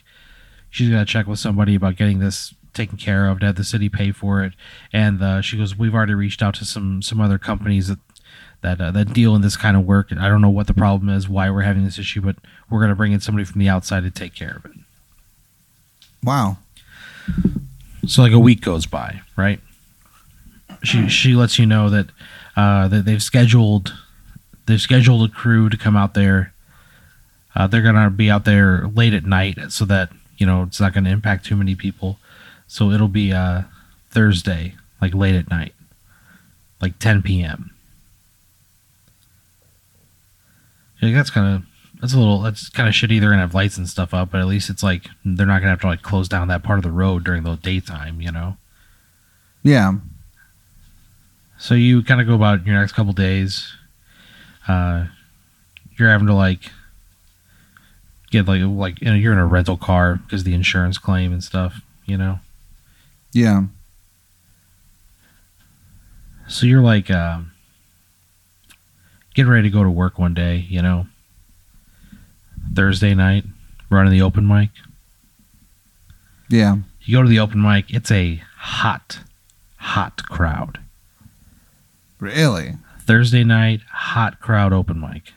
she's 0.69 0.89
gonna 0.89 1.05
check 1.05 1.27
with 1.27 1.39
somebody 1.39 1.75
about 1.75 1.97
getting 1.97 2.21
this 2.21 2.55
taken 2.73 2.97
care 2.97 3.29
of 3.29 3.41
to 3.41 3.47
have 3.47 3.57
the 3.57 3.65
city 3.65 3.89
pay 3.89 4.13
for 4.13 4.45
it. 4.45 4.53
And 4.93 5.23
uh, 5.23 5.41
she 5.41 5.59
goes, 5.59 5.77
we've 5.77 5.95
already 5.95 6.15
reached 6.15 6.43
out 6.43 6.55
to 6.57 6.65
some 6.65 7.03
some 7.03 7.21
other 7.21 7.39
companies 7.39 7.89
that 7.89 7.99
that 8.63 8.81
uh, 8.81 8.91
that 8.91 9.13
deal 9.13 9.35
in 9.35 9.43
this 9.43 9.57
kind 9.57 9.77
of 9.77 9.87
work. 9.87 10.11
And 10.11 10.21
I 10.21 10.29
don't 10.29 10.41
know 10.41 10.51
what 10.51 10.67
the 10.67 10.75
problem 10.75 11.09
is, 11.09 11.29
why 11.29 11.51
we're 11.51 11.63
having 11.63 11.85
this 11.85 11.99
issue, 11.99 12.21
but 12.21 12.37
we're 12.69 12.81
gonna 12.81 12.95
bring 12.95 13.13
in 13.13 13.21
somebody 13.21 13.45
from 13.45 13.61
the 13.61 13.69
outside 13.69 14.03
to 14.03 14.11
take 14.11 14.35
care 14.35 14.57
of 14.57 14.65
it. 14.67 14.77
Wow. 16.23 16.59
So 18.07 18.23
like 18.23 18.33
a 18.33 18.39
week 18.39 18.61
goes 18.61 18.87
by, 18.87 19.21
right? 19.37 19.61
She 20.83 21.09
she 21.09 21.35
lets 21.35 21.59
you 21.59 21.67
know 21.67 21.91
that 21.91 22.07
uh, 22.57 22.89
that 22.89 23.05
they've 23.05 23.23
scheduled 23.23 23.95
they've 24.67 24.81
scheduled 24.81 25.29
a 25.29 25.33
crew 25.33 25.69
to 25.69 25.77
come 25.77 25.97
out 25.97 26.15
there. 26.15 26.53
Uh, 27.55 27.67
they're 27.67 27.83
gonna 27.83 28.11
be 28.11 28.31
out 28.31 28.45
there 28.45 28.87
late 28.89 29.15
at 29.15 29.25
night, 29.25 29.59
so 29.71 29.85
that 29.85 30.11
you 30.39 30.47
know 30.47 30.63
it's 30.63 30.81
not 30.81 30.93
gonna 30.93 31.11
impact 31.11 31.45
too 31.47 31.57
many 31.57 31.75
people. 31.75 32.19
So 32.67 32.91
it'll 32.91 33.09
be 33.09 33.33
uh, 33.33 33.63
Thursday, 34.11 34.75
like 35.03 35.15
late 35.15 35.35
at 35.35 35.51
night, 35.51 35.75
like 36.81 36.99
10 37.01 37.23
p.m. 37.23 37.70
Yeah, 41.01 41.13
that's 41.13 41.31
kind 41.31 41.55
of 41.57 41.63
that's 42.01 42.15
a 42.15 42.19
little 42.19 42.41
that's 42.41 42.69
kind 42.69 42.89
of 42.89 42.95
shitty. 42.95 43.21
They're 43.21 43.31
gonna 43.31 43.43
have 43.43 43.55
lights 43.55 43.77
and 43.77 43.89
stuff 43.89 44.15
up, 44.15 44.31
but 44.31 44.41
at 44.41 44.47
least 44.47 44.71
it's 44.71 44.83
like 44.83 45.07
they're 45.25 45.47
not 45.47 45.61
gonna 45.61 45.71
have 45.71 45.81
to 45.83 45.87
like 45.87 46.03
close 46.03 46.29
down 46.29 46.49
that 46.49 46.63
part 46.63 46.79
of 46.79 46.83
the 46.83 46.91
road 46.91 47.25
during 47.25 47.43
the 47.43 47.57
daytime, 47.57 48.21
you 48.21 48.33
know. 48.33 48.57
Yeah. 49.63 49.95
So 51.59 51.75
you 51.75 52.03
kind 52.03 52.21
of 52.21 52.27
go 52.27 52.35
about 52.35 52.67
your 52.67 52.79
next 52.79 52.93
couple 52.93 53.13
days. 53.13 53.71
Uh, 54.67 55.07
you're 55.99 56.09
having 56.09 56.27
to 56.27 56.35
like 56.35 56.71
get 58.31 58.49
like 58.49 58.63
like 58.63 59.01
you 59.01 59.09
know, 59.09 59.15
you're 59.15 59.33
in 59.33 59.39
a 59.39 59.47
rental 59.47 59.77
car 59.77 60.17
because 60.17 60.45
the 60.45 60.55
insurance 60.55 60.97
claim 60.97 61.33
and 61.33 61.45
stuff, 61.45 61.83
you 62.07 62.17
know. 62.17 62.41
Yeah. 63.33 63.65
So 66.49 66.67
you're 66.67 66.83
like 66.83 67.11
um, 67.11 67.50
getting 69.35 69.51
ready 69.51 69.69
to 69.69 69.73
go 69.73 69.83
to 69.85 69.91
work 69.91 70.19
one 70.19 70.35
day, 70.35 70.67
you 70.69 70.83
know. 70.83 71.07
Thursday 72.75 73.15
night, 73.15 73.45
running 73.91 74.13
the 74.13 74.23
open 74.23 74.47
mic. 74.47 74.71
Yeah. 76.49 76.77
You 77.03 77.17
go 77.17 77.23
to 77.23 77.29
the 77.29 77.39
open 77.39 77.63
mic. 77.63 77.93
It's 77.93 78.11
a 78.11 78.43
hot, 78.57 79.21
hot 79.77 80.23
crowd. 80.25 80.81
Really? 82.19 82.75
Thursday 83.01 83.45
night, 83.45 83.81
hot 83.91 84.41
crowd 84.41 84.73
open 84.73 85.01
mic. 85.01 85.33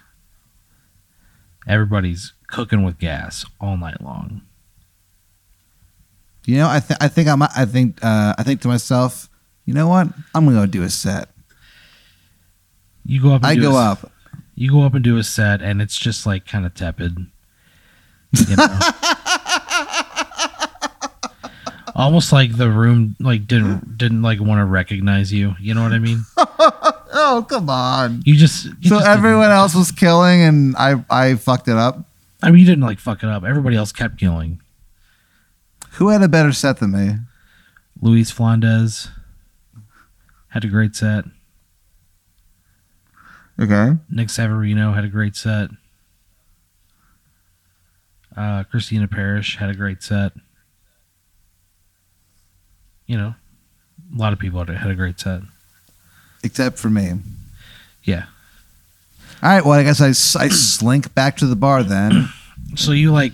Everybody's 1.68 2.34
cooking 2.48 2.84
with 2.84 3.00
gas 3.00 3.46
all 3.60 3.78
night 3.78 4.02
long. 4.02 4.42
You 6.46 6.58
know, 6.58 6.68
I 6.68 6.82
th- 6.82 6.98
I 7.00 7.08
think 7.08 7.30
I'm 7.30 7.42
I 7.42 7.66
think 7.66 8.04
uh, 8.04 8.36
I 8.38 8.44
think 8.44 8.62
to 8.62 8.68
myself, 8.68 9.30
you 9.66 9.74
know 9.74 9.88
what? 9.88 10.08
I'm 10.36 10.46
gonna 10.46 10.60
go 10.60 10.66
do 10.66 10.84
a 10.84 10.90
set. 10.90 11.30
You 13.06 13.22
go 13.22 13.34
up. 13.34 13.44
And 13.44 13.48
I 13.48 13.56
do 13.56 13.62
go 13.62 13.74
a, 13.74 13.92
up. 13.92 14.12
You 14.56 14.72
go 14.72 14.84
up 14.84 14.94
and 14.94 15.04
do 15.04 15.18
a 15.18 15.24
set, 15.24 15.62
and 15.62 15.82
it's 15.82 15.98
just 15.98 16.26
like 16.26 16.46
kind 16.46 16.66
of 16.66 16.74
tepid. 16.74 17.18
You 18.48 18.56
know? 18.56 18.80
Almost 21.96 22.32
like 22.34 22.58
the 22.58 22.72
room 22.72 23.16
like 23.20 23.46
didn't 23.46 23.98
didn't 23.98 24.24
like 24.24 24.40
want 24.40 24.60
to 24.60 24.66
recognize 24.66 25.32
you. 25.32 25.56
You 25.60 25.76
know 25.76 25.84
what 25.84 25.94
I 25.94 26.00
mean? 26.00 26.26
Oh 27.16 27.46
come 27.48 27.70
on! 27.70 28.24
You 28.26 28.36
just 28.36 28.66
you 28.66 28.90
So 28.90 28.98
just 28.98 29.06
everyone 29.06 29.52
else 29.52 29.76
was 29.76 29.92
killing, 29.92 30.42
and 30.42 30.76
I 30.76 30.96
I 31.12 31.36
fucked 31.36 31.68
it 31.68 31.78
up. 31.78 32.04
I 32.42 32.50
mean, 32.50 32.60
you 32.60 32.66
didn't 32.66 32.84
like 32.84 33.00
fuck 33.00 33.22
it 33.22 33.30
up. 33.30 33.44
Everybody 33.44 33.76
else 33.76 33.92
kept 33.92 34.18
killing. 34.18 34.60
Who 35.94 36.10
had 36.10 36.24
a 36.24 36.28
better 36.28 36.52
set 36.52 36.80
than 36.80 36.92
me? 36.92 37.18
Luis 38.02 38.34
Flandes 38.34 39.10
had 40.50 40.66
a 40.66 40.68
great 40.68 40.96
set. 40.96 41.26
Okay. 43.64 43.98
Nick 44.10 44.28
Savarino 44.28 44.94
had 44.94 45.06
a 45.06 45.08
great 45.08 45.38
set. 45.38 45.70
Uh, 48.36 48.64
Christina 48.64 49.08
Parrish 49.08 49.58
had 49.58 49.70
a 49.70 49.74
great 49.74 50.04
set. 50.04 50.34
You 53.08 53.18
know, 53.18 53.36
a 54.14 54.18
lot 54.18 54.34
of 54.34 54.40
people 54.40 54.60
had 54.66 54.90
a, 54.90 54.96
great 54.96 55.20
set. 55.20 55.42
Except 56.44 56.78
for 56.78 56.90
me. 56.90 57.14
Yeah. 58.04 58.26
All 59.42 59.50
right. 59.50 59.64
Well, 59.64 59.80
I 59.80 59.84
guess 59.84 60.02
I, 60.02 60.08
I 60.44 60.50
slink 60.50 61.14
back 61.16 61.38
to 61.38 61.46
the 61.46 61.56
bar 61.56 61.84
then. 61.84 62.30
So 62.76 62.92
you 62.92 63.12
like, 63.12 63.34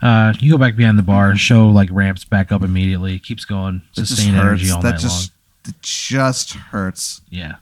uh, 0.00 0.32
you 0.38 0.52
go 0.52 0.58
back 0.58 0.76
behind 0.76 0.96
the 0.96 1.02
bar, 1.02 1.34
show 1.34 1.70
like 1.70 1.88
ramps 1.90 2.24
back 2.24 2.52
up 2.52 2.62
immediately, 2.62 3.18
keeps 3.18 3.44
going, 3.44 3.82
sustain 3.92 4.36
energy 4.36 4.70
all 4.70 4.80
That 4.80 4.92
night 4.92 5.00
just 5.00 5.32
it 5.66 5.74
just 5.82 6.52
hurts. 6.52 7.20
Yeah. 7.28 7.56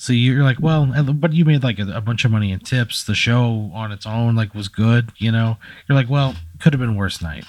So 0.00 0.12
you're 0.12 0.44
like, 0.44 0.58
well, 0.60 0.86
but 1.12 1.32
you 1.32 1.44
made 1.44 1.64
like 1.64 1.80
a, 1.80 1.90
a 1.92 2.00
bunch 2.00 2.24
of 2.24 2.30
money 2.30 2.52
in 2.52 2.60
tips. 2.60 3.02
The 3.04 3.16
show 3.16 3.70
on 3.74 3.90
its 3.90 4.06
own 4.06 4.36
like 4.36 4.54
was 4.54 4.68
good, 4.68 5.10
you 5.18 5.32
know. 5.32 5.58
You're 5.88 5.96
like, 5.96 6.08
well, 6.08 6.36
could 6.60 6.72
have 6.72 6.78
been 6.80 6.94
worse 6.94 7.20
night. 7.20 7.44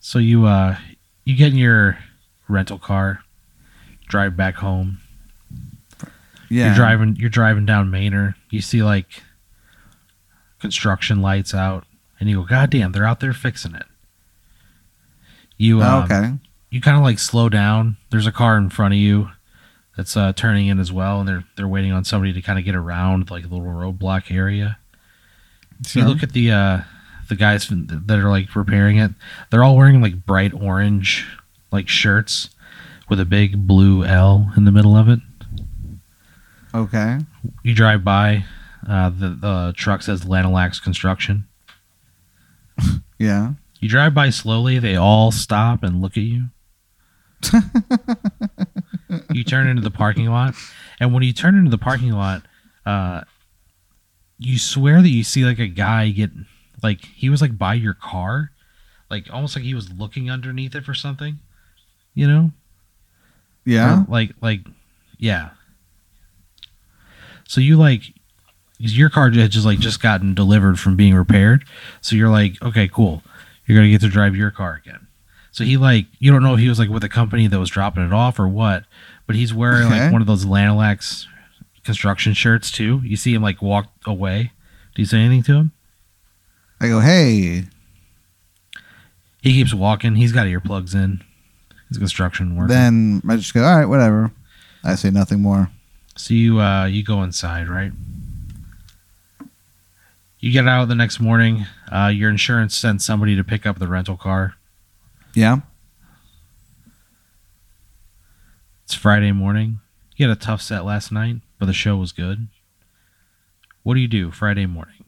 So 0.00 0.18
you 0.18 0.46
uh 0.46 0.76
you 1.24 1.36
get 1.36 1.52
in 1.52 1.58
your 1.58 1.98
rental 2.48 2.78
car, 2.78 3.20
drive 4.08 4.36
back 4.36 4.56
home. 4.56 4.98
Yeah. 6.50 6.66
You're 6.66 6.74
driving 6.74 7.16
you're 7.16 7.30
driving 7.30 7.66
down 7.66 7.88
Manor. 7.88 8.34
You 8.50 8.60
see 8.60 8.82
like 8.82 9.22
construction 10.58 11.22
lights 11.22 11.54
out 11.54 11.84
and 12.18 12.28
you 12.28 12.40
go, 12.40 12.46
God 12.48 12.70
damn, 12.70 12.90
they're 12.90 13.06
out 13.06 13.20
there 13.20 13.32
fixing 13.32 13.76
it. 13.76 13.86
You 15.56 15.82
Oh, 15.82 15.86
um, 15.86 16.04
okay. 16.04 16.32
you 16.70 16.80
kind 16.80 16.96
of 16.96 17.04
like 17.04 17.20
slow 17.20 17.48
down. 17.48 17.96
There's 18.10 18.26
a 18.26 18.32
car 18.32 18.58
in 18.58 18.70
front 18.70 18.92
of 18.94 18.98
you 18.98 19.30
that's 19.96 20.16
uh, 20.16 20.32
turning 20.34 20.66
in 20.68 20.78
as 20.78 20.92
well, 20.92 21.20
and 21.20 21.28
they're 21.28 21.44
they're 21.56 21.68
waiting 21.68 21.92
on 21.92 22.04
somebody 22.04 22.32
to 22.32 22.42
kind 22.42 22.58
of 22.58 22.64
get 22.64 22.74
around 22.74 23.30
like 23.30 23.44
a 23.44 23.48
little 23.48 23.64
roadblock 23.66 24.30
area. 24.30 24.78
So 25.82 26.00
you 26.00 26.06
look 26.06 26.22
at 26.22 26.32
the 26.32 26.52
uh, 26.52 26.80
the 27.28 27.36
guys 27.36 27.68
that 27.68 28.18
are 28.18 28.30
like 28.30 28.54
repairing 28.54 28.98
it. 28.98 29.12
They're 29.50 29.64
all 29.64 29.76
wearing 29.76 30.00
like 30.00 30.24
bright 30.26 30.54
orange 30.54 31.26
like 31.72 31.88
shirts 31.88 32.50
with 33.08 33.20
a 33.20 33.24
big 33.24 33.66
blue 33.66 34.04
L 34.04 34.52
in 34.56 34.64
the 34.64 34.72
middle 34.72 34.96
of 34.96 35.08
it. 35.08 35.20
Okay. 36.74 37.18
You 37.62 37.74
drive 37.74 38.04
by, 38.04 38.44
uh, 38.88 39.10
the 39.10 39.30
the 39.30 39.74
truck 39.76 40.02
says 40.02 40.24
Lanalax 40.24 40.82
Construction. 40.82 41.46
Yeah. 43.18 43.54
You 43.80 43.88
drive 43.88 44.12
by 44.12 44.28
slowly. 44.28 44.78
They 44.78 44.94
all 44.94 45.32
stop 45.32 45.82
and 45.82 46.02
look 46.02 46.18
at 46.18 46.22
you. 46.22 46.48
you 49.32 49.44
turn 49.44 49.66
into 49.66 49.82
the 49.82 49.90
parking 49.90 50.26
lot, 50.26 50.54
and 51.00 51.12
when 51.12 51.22
you 51.22 51.32
turn 51.32 51.56
into 51.56 51.70
the 51.70 51.78
parking 51.78 52.12
lot, 52.12 52.42
uh, 52.84 53.22
you 54.38 54.58
swear 54.58 55.02
that 55.02 55.08
you 55.08 55.24
see 55.24 55.44
like 55.44 55.58
a 55.58 55.66
guy 55.66 56.10
get 56.10 56.30
like 56.82 57.04
he 57.04 57.30
was 57.30 57.40
like 57.40 57.56
by 57.56 57.74
your 57.74 57.94
car, 57.94 58.50
like 59.10 59.32
almost 59.32 59.56
like 59.56 59.64
he 59.64 59.74
was 59.74 59.90
looking 59.92 60.30
underneath 60.30 60.74
it 60.74 60.84
for 60.84 60.94
something, 60.94 61.38
you 62.14 62.28
know? 62.28 62.50
Yeah. 63.64 64.02
Or, 64.02 64.06
like 64.08 64.30
like 64.40 64.60
yeah. 65.18 65.50
So 67.48 67.60
you 67.60 67.76
like 67.76 68.02
your 68.78 69.08
car 69.08 69.30
had 69.30 69.50
just 69.50 69.66
like 69.66 69.78
just 69.78 70.02
gotten 70.02 70.34
delivered 70.34 70.78
from 70.78 70.96
being 70.96 71.14
repaired. 71.14 71.64
So 72.00 72.16
you're 72.16 72.30
like, 72.30 72.60
okay, 72.62 72.88
cool. 72.88 73.22
You're 73.66 73.78
gonna 73.78 73.90
get 73.90 74.00
to 74.02 74.08
drive 74.08 74.36
your 74.36 74.50
car 74.50 74.80
again. 74.84 75.05
So 75.56 75.64
he 75.64 75.78
like 75.78 76.04
you 76.18 76.30
don't 76.30 76.42
know 76.42 76.52
if 76.52 76.60
he 76.60 76.68
was 76.68 76.78
like 76.78 76.90
with 76.90 77.02
a 77.02 77.08
company 77.08 77.46
that 77.46 77.58
was 77.58 77.70
dropping 77.70 78.04
it 78.04 78.12
off 78.12 78.38
or 78.38 78.46
what, 78.46 78.84
but 79.26 79.36
he's 79.36 79.54
wearing 79.54 79.86
Okay. 79.86 80.02
like 80.02 80.12
one 80.12 80.20
of 80.20 80.26
those 80.26 80.44
Lanalax 80.44 81.24
construction 81.82 82.34
shirts 82.34 82.70
too. 82.70 83.00
You 83.02 83.16
see 83.16 83.32
him 83.32 83.40
like 83.40 83.62
walk 83.62 83.90
away. 84.04 84.52
Do 84.94 85.00
you 85.00 85.06
say 85.06 85.16
anything 85.16 85.44
to 85.44 85.54
him? 85.54 85.72
I 86.78 86.88
go, 86.88 87.00
hey. 87.00 87.64
He 89.40 89.52
keeps 89.54 89.72
walking. 89.72 90.16
He's 90.16 90.32
got 90.32 90.46
earplugs 90.46 90.94
in. 90.94 91.24
He's 91.88 91.96
a 91.96 92.00
construction 92.00 92.54
worker. 92.54 92.68
Then 92.68 93.22
I 93.26 93.36
just 93.36 93.54
go, 93.54 93.64
all 93.64 93.78
right, 93.78 93.86
whatever. 93.86 94.32
I 94.84 94.94
say 94.94 95.08
nothing 95.10 95.40
more. 95.40 95.70
So 96.18 96.34
you 96.34 96.60
uh 96.60 96.84
you 96.84 97.02
go 97.02 97.22
inside, 97.22 97.70
right? 97.70 97.92
You 100.38 100.52
get 100.52 100.68
out 100.68 100.88
the 100.88 100.94
next 100.94 101.18
morning. 101.18 101.64
Uh, 101.90 102.08
your 102.08 102.28
insurance 102.28 102.76
sends 102.76 103.06
somebody 103.06 103.34
to 103.36 103.42
pick 103.42 103.64
up 103.64 103.78
the 103.78 103.88
rental 103.88 104.18
car. 104.18 104.55
Yeah. 105.36 105.58
It's 108.84 108.94
Friday 108.94 109.32
morning. 109.32 109.80
You 110.16 110.26
had 110.28 110.36
a 110.36 110.40
tough 110.40 110.62
set 110.62 110.86
last 110.86 111.12
night, 111.12 111.36
but 111.58 111.66
the 111.66 111.74
show 111.74 111.96
was 111.98 112.12
good. 112.12 112.48
What 113.82 113.94
do 113.94 114.00
you 114.00 114.08
do 114.08 114.30
Friday 114.30 114.64
morning? 114.64 115.04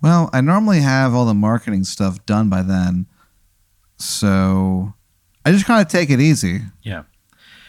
Well, 0.00 0.30
I 0.32 0.40
normally 0.40 0.80
have 0.80 1.12
all 1.12 1.26
the 1.26 1.34
marketing 1.34 1.82
stuff 1.82 2.24
done 2.24 2.48
by 2.48 2.62
then. 2.62 3.06
So 3.96 4.94
I 5.44 5.50
just 5.50 5.66
kind 5.66 5.84
of 5.84 5.90
take 5.90 6.08
it 6.10 6.20
easy. 6.20 6.60
Yeah. 6.82 7.02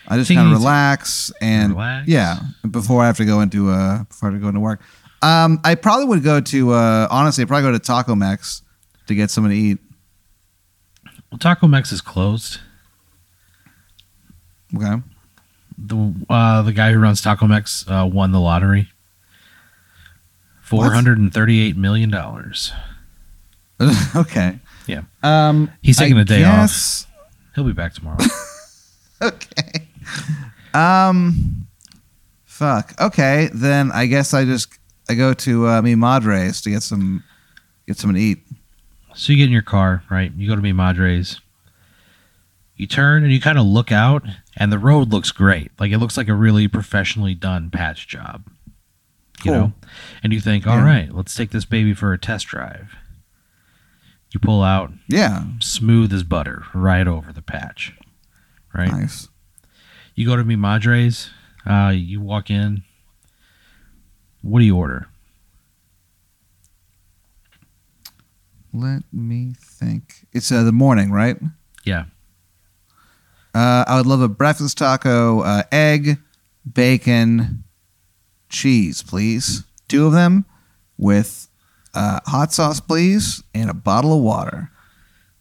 I 0.08 0.18
just 0.18 0.30
kind 0.30 0.52
of 0.54 0.60
relax 0.60 1.32
and 1.42 1.74
Relax. 1.74 2.08
yeah, 2.08 2.40
before 2.70 3.02
I 3.02 3.08
have 3.08 3.18
to 3.18 3.26
go 3.26 3.42
into 3.42 3.70
uh 3.72 4.04
before 4.04 4.30
I 4.30 4.32
have 4.32 4.40
to 4.40 4.44
go 4.44 4.50
into 4.50 4.60
work. 4.60 4.82
Um 5.22 5.60
I 5.64 5.76
probably 5.76 6.06
would 6.06 6.24
go 6.24 6.40
to 6.42 6.72
uh 6.74 7.08
honestly, 7.10 7.42
I'd 7.44 7.48
probably 7.48 7.64
go 7.70 7.72
to 7.74 7.80
Taco 7.80 8.16
Mex 8.16 8.62
to 9.08 9.16
get 9.16 9.30
something 9.30 9.52
to 9.52 9.58
eat. 9.58 9.78
Well, 11.32 11.38
Taco 11.40 11.68
Mex 11.68 11.92
is 11.92 12.02
closed. 12.02 12.60
Okay. 14.76 15.02
The 15.78 16.14
uh, 16.30 16.62
the 16.64 16.74
guy 16.74 16.92
who 16.92 17.00
runs 17.00 17.22
Taco 17.22 17.48
Mex 17.48 17.86
uh, 17.88 18.08
won 18.12 18.32
the 18.32 18.40
lottery. 18.40 18.90
Four 20.62 20.92
hundred 20.92 21.18
and 21.18 21.34
thirty-eight 21.34 21.76
million 21.78 22.10
dollars. 22.12 22.72
okay. 24.16 24.60
Yeah. 24.88 25.02
Um 25.24 25.72
He's 25.82 25.98
taking 25.98 26.18
I 26.18 26.22
a 26.22 26.26
day 26.26 26.44
off. 26.44 26.56
guess- 26.70 27.06
He'll 27.56 27.64
be 27.64 27.74
back 27.74 27.94
tomorrow. 27.94 28.18
okay. 29.22 29.88
Um, 30.74 31.68
fuck. 32.46 32.94
Okay, 33.02 33.50
then 33.54 33.92
I 33.92 34.06
guess 34.06 34.34
I 34.34 34.46
just 34.46 34.70
I 35.10 35.16
go 35.16 35.34
to 35.34 35.68
uh, 35.68 35.82
Mi 35.82 35.96
Madres 35.96 36.62
to 36.62 36.70
get 36.70 36.84
some 36.84 37.24
get 37.88 37.98
something 37.98 38.16
to 38.16 38.22
eat. 38.22 38.40
So 39.16 39.34
you 39.34 39.38
get 39.38 39.46
in 39.48 39.52
your 39.52 39.62
car, 39.64 40.04
right? 40.10 40.32
You 40.36 40.48
go 40.48 40.56
to 40.56 40.62
Mi 40.62 40.72
Madres. 40.72 41.42
You 42.76 42.88
turn 42.88 43.24
and 43.24 43.34
you 43.34 43.42
kind 43.42 43.58
of 43.58 43.66
look 43.66 43.92
out, 43.92 44.24
and 44.56 44.72
the 44.72 44.80
road 44.80 45.10
looks 45.12 45.32
great. 45.32 45.72
Like 45.80 45.92
it 45.92 45.98
looks 45.98 46.16
like 46.16 46.30
a 46.30 46.34
really 46.34 46.68
professionally 46.68 47.34
done 47.34 47.70
patch 47.70 48.08
job. 48.08 48.44
You 49.44 49.52
Cool. 49.52 49.54
know? 49.54 49.74
And 50.24 50.32
you 50.34 50.40
think, 50.40 50.66
all 50.68 50.78
Yeah. 50.78 50.84
right, 50.86 51.14
let's 51.16 51.34
take 51.36 51.50
this 51.52 51.66
baby 51.66 51.94
for 51.94 52.14
a 52.14 52.18
test 52.18 52.48
drive. 52.48 52.96
You 54.32 54.40
pull 54.40 54.62
out, 54.64 54.94
Yeah, 55.08 55.44
smooth 55.60 56.14
as 56.14 56.24
butter, 56.24 56.64
right 56.74 57.08
over 57.08 57.34
the 57.34 57.42
patch. 57.42 57.94
Right? 58.74 58.92
nice. 58.92 59.28
You 60.16 60.26
go 60.28 60.36
to 60.36 60.44
Mi 60.44 60.56
Madres, 60.56 61.32
uh, 61.66 61.92
you 61.96 62.22
walk 62.22 62.50
in. 62.52 62.84
What 64.42 64.60
do 64.60 64.66
you 64.66 64.76
order? 64.78 65.08
Let 68.74 69.04
me 69.12 69.54
think. 69.60 70.28
It's 70.32 70.52
uh, 70.52 70.64
the 70.64 70.72
morning, 70.72 71.12
right? 71.12 71.38
Yeah. 71.84 72.06
Uh, 73.54 73.84
I 73.88 73.98
would 73.98 74.06
love 74.06 74.22
a 74.22 74.28
breakfast 74.30 74.78
taco, 74.78 75.42
uh, 75.42 75.64
egg, 75.72 76.20
bacon, 76.72 77.64
cheese, 78.48 79.02
please. 79.02 79.64
Two 79.88 80.06
of 80.06 80.14
them 80.14 80.46
with 80.98 81.48
uh, 81.96 82.20
hot 82.28 82.54
sauce, 82.54 82.80
please, 82.80 83.42
and 83.56 83.70
a 83.70 83.74
bottle 83.74 84.14
of 84.16 84.22
water. 84.24 84.70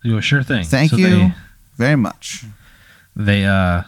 You 0.03 0.21
sure 0.23 0.43
thing. 0.43 0.65
Thank 0.65 0.91
So 0.93 0.97
you 0.97 1.09
they- 1.09 1.35
very 1.77 1.97
much. 1.97 2.45
they 3.15 3.45
uh 3.45 3.83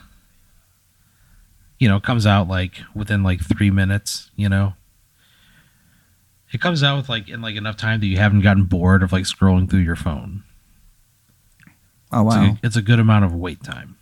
you 1.79 1.89
know 1.89 1.99
comes 2.01 2.27
out 2.27 2.47
like 2.49 2.83
within 2.95 3.23
like 3.23 3.41
three 3.41 3.71
minutes 3.71 4.31
you 4.37 4.49
know 4.49 4.75
it 6.53 6.61
comes 6.61 6.83
out 6.83 6.97
with 6.97 7.09
like 7.09 7.29
in 7.29 7.41
like 7.41 7.57
enough 7.57 7.77
time 7.77 8.01
that 8.01 8.07
you 8.07 8.17
haven't 8.17 8.41
gotten 8.43 8.65
bored 8.65 9.03
of 9.03 9.13
like 9.13 9.25
scrolling 9.25 9.69
through 9.71 9.81
your 9.81 9.97
phone. 9.97 10.43
Oh 12.13 12.27
it's, 12.27 12.37
wow. 12.37 12.45
a, 12.45 12.59
it's 12.67 12.77
a 12.77 12.83
good 12.83 12.99
amount 12.99 13.25
of 13.25 13.35
wait 13.35 13.63
time. 13.63 13.97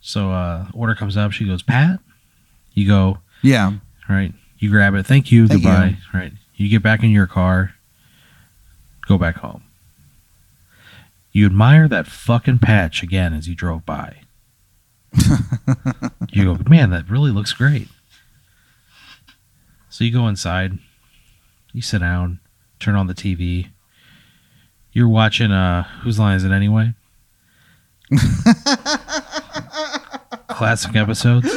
So 0.00 0.30
uh 0.32 0.66
order 0.74 0.94
comes 0.94 1.16
up. 1.16 1.32
She 1.32 1.46
goes 1.46 1.62
pat? 1.62 2.00
You 2.72 2.86
go 2.88 3.18
Yeah. 3.42 3.72
right? 4.08 4.32
You 4.58 4.70
grab 4.70 4.94
it. 4.94 5.06
Thank 5.06 5.30
you. 5.30 5.46
Thank 5.46 5.62
goodbye. 5.62 5.96
Right? 6.12 6.32
You 6.56 6.68
get 6.68 6.82
back 6.82 7.02
in 7.02 7.10
your 7.10 7.26
car. 7.26 7.74
Go 9.06 9.18
back 9.18 9.36
home. 9.36 9.62
You 11.32 11.46
admire 11.46 11.88
that 11.88 12.06
fucking 12.06 12.60
patch 12.60 13.02
again 13.02 13.34
as 13.34 13.48
you 13.48 13.54
drove 13.54 13.84
by. 13.84 14.20
You 16.30 16.56
go, 16.56 16.58
man, 16.68 16.90
that 16.90 17.08
really 17.08 17.30
looks 17.30 17.52
great. 17.52 17.86
So 19.94 20.02
you 20.02 20.10
go 20.10 20.26
inside, 20.26 20.76
you 21.72 21.80
sit 21.80 22.00
down, 22.00 22.40
turn 22.80 22.96
on 22.96 23.06
the 23.06 23.14
TV. 23.14 23.68
You're 24.90 25.06
watching 25.08 25.52
uh 25.52 25.84
whose 26.02 26.18
line 26.18 26.34
is 26.34 26.42
it 26.42 26.50
anyway? 26.50 26.94
Classic 30.48 30.96
episodes. 30.96 31.48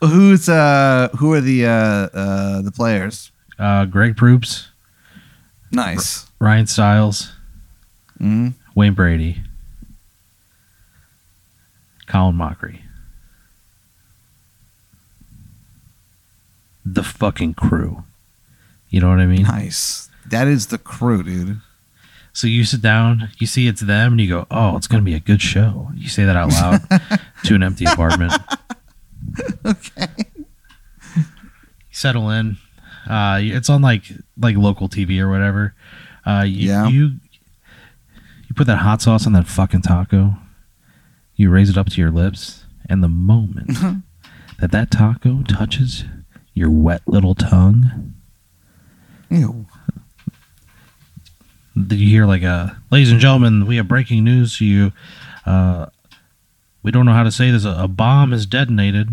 Who's 0.00 0.48
uh 0.48 1.10
who 1.18 1.34
are 1.34 1.42
the 1.42 1.66
uh 1.66 1.70
uh 1.70 2.62
the 2.62 2.72
players? 2.72 3.30
Uh 3.58 3.84
Greg 3.84 4.16
Proops, 4.16 4.68
Nice. 5.70 6.24
Ryan 6.38 6.66
Stiles, 6.66 7.34
hmm 8.16 8.48
Wayne 8.74 8.94
Brady, 8.94 9.42
Colin 12.06 12.36
Mochrie. 12.36 12.80
The 16.94 17.02
fucking 17.02 17.54
crew. 17.54 18.04
You 18.88 19.00
know 19.00 19.08
what 19.08 19.18
I 19.20 19.26
mean? 19.26 19.42
Nice. 19.42 20.08
That 20.26 20.46
is 20.48 20.68
the 20.68 20.78
crew, 20.78 21.22
dude. 21.22 21.60
So 22.32 22.46
you 22.46 22.64
sit 22.64 22.80
down, 22.82 23.30
you 23.38 23.46
see 23.46 23.66
it's 23.68 23.80
them, 23.80 24.12
and 24.12 24.20
you 24.20 24.28
go, 24.28 24.46
"Oh, 24.50 24.76
it's 24.76 24.86
gonna 24.88 25.02
be 25.02 25.14
a 25.14 25.20
good 25.20 25.40
show." 25.42 25.90
You 25.94 26.08
say 26.08 26.24
that 26.24 26.34
out 26.36 26.50
loud 26.50 27.20
to 27.44 27.54
an 27.54 27.62
empty 27.62 27.84
apartment. 27.84 28.32
okay. 29.64 30.08
You 31.16 31.24
settle 31.92 32.30
in. 32.30 32.56
Uh, 33.08 33.38
it's 33.42 33.68
on 33.70 33.82
like 33.82 34.04
like 34.36 34.56
local 34.56 34.88
TV 34.88 35.20
or 35.20 35.28
whatever. 35.30 35.74
Uh, 36.26 36.44
you, 36.46 36.68
Yeah. 36.68 36.88
you 36.88 37.02
you 38.48 38.54
put 38.54 38.66
that 38.66 38.78
hot 38.78 39.02
sauce 39.02 39.26
on 39.26 39.32
that 39.34 39.46
fucking 39.46 39.82
taco. 39.82 40.36
You 41.36 41.50
raise 41.50 41.70
it 41.70 41.76
up 41.78 41.88
to 41.90 42.00
your 42.00 42.10
lips, 42.10 42.64
and 42.88 43.02
the 43.02 43.08
moment 43.08 43.68
that 44.58 44.70
that 44.72 44.90
taco 44.90 45.42
touches 45.42 46.04
your 46.54 46.70
wet 46.70 47.02
little 47.06 47.34
tongue, 47.34 48.14
Ew. 49.30 49.66
Did 51.74 51.98
you 51.98 52.08
hear 52.08 52.24
like 52.24 52.42
a 52.42 52.80
ladies 52.90 53.10
and 53.10 53.20
gentlemen, 53.20 53.66
we 53.66 53.76
have 53.76 53.88
breaking 53.88 54.22
news 54.22 54.58
to 54.58 54.64
you. 54.64 54.92
Uh, 55.44 55.86
we 56.84 56.92
don't 56.92 57.04
know 57.04 57.12
how 57.12 57.24
to 57.24 57.32
say 57.32 57.50
this. 57.50 57.64
A, 57.64 57.74
a 57.76 57.88
bomb 57.88 58.32
is 58.32 58.46
detonated 58.46 59.08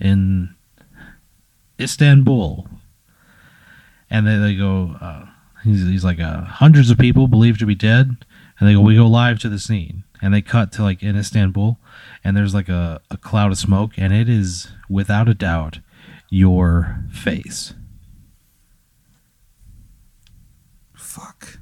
in 0.00 0.54
Istanbul, 1.78 2.66
and 4.08 4.26
they, 4.26 4.36
they 4.36 4.54
go. 4.54 4.96
Uh, 5.00 5.26
he's, 5.64 5.82
he's 5.86 6.04
like 6.04 6.18
uh, 6.20 6.42
hundreds 6.44 6.90
of 6.90 6.96
people 6.96 7.28
believed 7.28 7.60
to 7.60 7.66
be 7.66 7.74
dead, 7.74 8.16
and 8.58 8.68
they 8.68 8.72
go. 8.72 8.80
We 8.80 8.96
go 8.96 9.06
live 9.06 9.38
to 9.40 9.50
the 9.50 9.58
scene, 9.58 10.04
and 10.22 10.32
they 10.32 10.40
cut 10.40 10.72
to 10.72 10.82
like 10.82 11.02
in 11.02 11.14
Istanbul, 11.14 11.78
and 12.24 12.34
there's 12.34 12.54
like 12.54 12.70
a, 12.70 13.02
a 13.10 13.18
cloud 13.18 13.52
of 13.52 13.58
smoke, 13.58 13.92
and 13.98 14.14
it 14.14 14.30
is 14.30 14.68
without 14.88 15.28
a 15.28 15.34
doubt 15.34 15.80
your 16.30 17.04
face. 17.10 17.74
Fuck. 20.96 21.58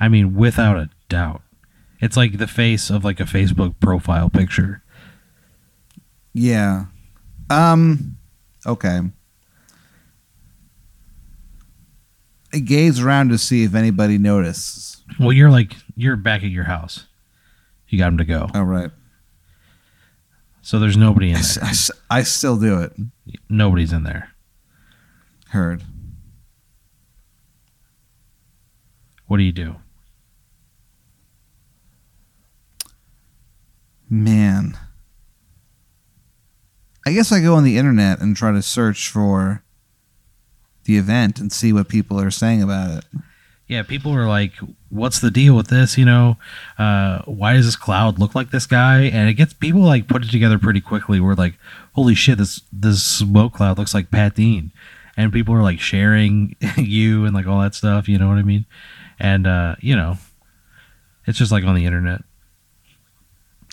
I 0.00 0.08
mean, 0.08 0.34
without 0.34 0.76
a 0.76 0.90
doubt. 1.08 1.42
It's 2.00 2.16
like 2.16 2.38
the 2.38 2.46
face 2.46 2.90
of 2.90 3.04
like 3.04 3.18
a 3.18 3.24
Facebook 3.24 3.80
profile 3.80 4.30
picture. 4.30 4.82
Yeah. 6.32 6.86
Um. 7.50 8.16
Okay. 8.64 9.00
I 12.52 12.58
gaze 12.60 13.00
around 13.00 13.30
to 13.30 13.38
see 13.38 13.64
if 13.64 13.74
anybody 13.74 14.16
notices. 14.16 15.02
Well, 15.18 15.32
you're 15.32 15.50
like 15.50 15.74
you're 15.96 16.16
back 16.16 16.44
at 16.44 16.50
your 16.50 16.64
house. 16.64 17.06
You 17.88 17.98
got 17.98 18.08
him 18.08 18.18
to 18.18 18.24
go, 18.24 18.48
All 18.54 18.64
right. 18.64 18.90
So 20.68 20.78
there's 20.78 20.98
nobody 20.98 21.30
in 21.30 21.36
I, 21.36 21.40
there. 21.40 21.72
I 22.10 22.22
still 22.24 22.58
do 22.58 22.82
it. 22.82 22.92
Nobody's 23.48 23.90
in 23.90 24.02
there. 24.02 24.32
Heard. 25.48 25.82
What 29.26 29.38
do 29.38 29.44
you 29.44 29.52
do? 29.52 29.76
Man. 34.10 34.76
I 37.06 37.12
guess 37.12 37.32
I 37.32 37.40
go 37.40 37.54
on 37.54 37.64
the 37.64 37.78
internet 37.78 38.20
and 38.20 38.36
try 38.36 38.52
to 38.52 38.60
search 38.60 39.08
for 39.08 39.64
the 40.84 40.98
event 40.98 41.38
and 41.38 41.50
see 41.50 41.72
what 41.72 41.88
people 41.88 42.20
are 42.20 42.30
saying 42.30 42.62
about 42.62 42.90
it. 42.90 43.04
Yeah, 43.68 43.82
people 43.82 44.14
are 44.14 44.26
like, 44.26 44.54
"What's 44.88 45.20
the 45.20 45.30
deal 45.30 45.54
with 45.54 45.68
this?" 45.68 45.98
You 45.98 46.06
know, 46.06 46.38
uh, 46.78 47.20
why 47.26 47.52
does 47.52 47.66
this 47.66 47.76
cloud 47.76 48.18
look 48.18 48.34
like 48.34 48.50
this 48.50 48.66
guy? 48.66 49.02
And 49.02 49.28
it 49.28 49.34
gets 49.34 49.52
people 49.52 49.82
like 49.82 50.08
put 50.08 50.24
it 50.24 50.30
together 50.30 50.58
pretty 50.58 50.80
quickly. 50.80 51.20
We're 51.20 51.34
like, 51.34 51.54
"Holy 51.92 52.14
shit, 52.14 52.38
this 52.38 52.62
this 52.72 53.02
smoke 53.02 53.52
cloud 53.52 53.76
looks 53.76 53.92
like 53.92 54.10
Pat 54.10 54.34
Dean," 54.34 54.72
and 55.18 55.32
people 55.32 55.54
are 55.54 55.62
like 55.62 55.80
sharing 55.80 56.56
you 56.76 57.26
and 57.26 57.34
like 57.34 57.46
all 57.46 57.60
that 57.60 57.74
stuff. 57.74 58.08
You 58.08 58.18
know 58.18 58.28
what 58.28 58.38
I 58.38 58.42
mean? 58.42 58.64
And 59.20 59.46
uh, 59.46 59.76
you 59.80 59.94
know, 59.94 60.16
it's 61.26 61.38
just 61.38 61.52
like 61.52 61.64
on 61.64 61.74
the 61.74 61.84
internet. 61.84 62.22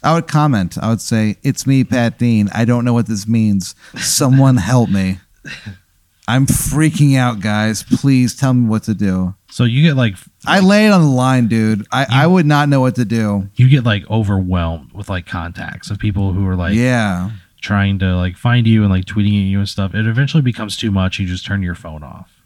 I 0.04 0.14
would 0.14 0.28
comment. 0.28 0.78
I 0.78 0.90
would 0.90 1.02
say, 1.02 1.38
"It's 1.42 1.66
me, 1.66 1.86
Pat 1.86 2.20
Dean. 2.20 2.50
I 2.54 2.66
don't 2.66 2.84
know 2.84 2.94
what 2.94 3.08
this 3.08 3.30
means. 3.30 3.76
Someone 3.96 4.58
help 4.58 4.90
me. 4.90 5.20
I'm 6.28 6.48
freaking 6.48 7.16
out, 7.16 7.40
guys. 7.40 7.82
Please 7.84 8.36
tell 8.36 8.54
me 8.54 8.68
what 8.68 8.84
to 8.84 8.94
do." 8.94 9.36
So 9.56 9.64
you 9.64 9.84
get 9.84 9.96
like 9.96 10.18
I 10.46 10.60
lay 10.60 10.86
it 10.86 10.90
on 10.90 11.00
the 11.00 11.08
line, 11.08 11.48
dude. 11.48 11.88
I, 11.90 12.06
I 12.10 12.28
would 12.28 12.46
not 12.46 12.68
know 12.68 12.82
what 12.82 12.96
to 12.96 13.06
do. 13.06 13.50
you 13.56 13.70
get 13.70 13.86
like 13.86 14.04
overwhelmed 14.12 14.92
with 14.92 15.08
like 15.08 15.28
contacts 15.28 15.90
of 15.90 15.98
people 15.98 16.34
who 16.34 16.46
are 16.46 16.58
like 16.58 16.76
yeah. 16.76 17.32
trying 17.62 17.98
to 18.00 18.18
like 18.18 18.36
find 18.36 18.68
you 18.68 18.82
and 18.82 18.92
like 18.92 19.06
tweeting 19.06 19.28
at 19.28 19.48
you 19.48 19.60
and 19.60 19.70
stuff. 19.70 19.96
It 19.96 20.08
eventually 20.08 20.44
becomes 20.44 20.76
too 20.76 20.92
much. 20.92 21.20
You 21.20 21.26
just 21.26 21.46
turn 21.46 21.64
your 21.64 21.74
phone 21.74 22.04
off. 22.04 22.44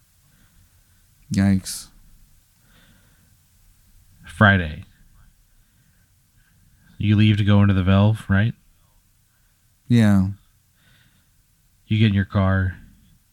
Yikes. 1.33 1.87
Friday. 4.27 4.83
You 6.99 7.15
leave 7.15 7.37
to 7.37 7.43
go 7.43 7.63
into 7.63 7.73
the 7.73 7.81
Valve, 7.81 8.23
right? 8.29 8.53
Yeah. 9.87 10.27
You 11.87 11.97
get 11.97 12.09
in 12.09 12.13
your 12.13 12.25
car, 12.25 12.77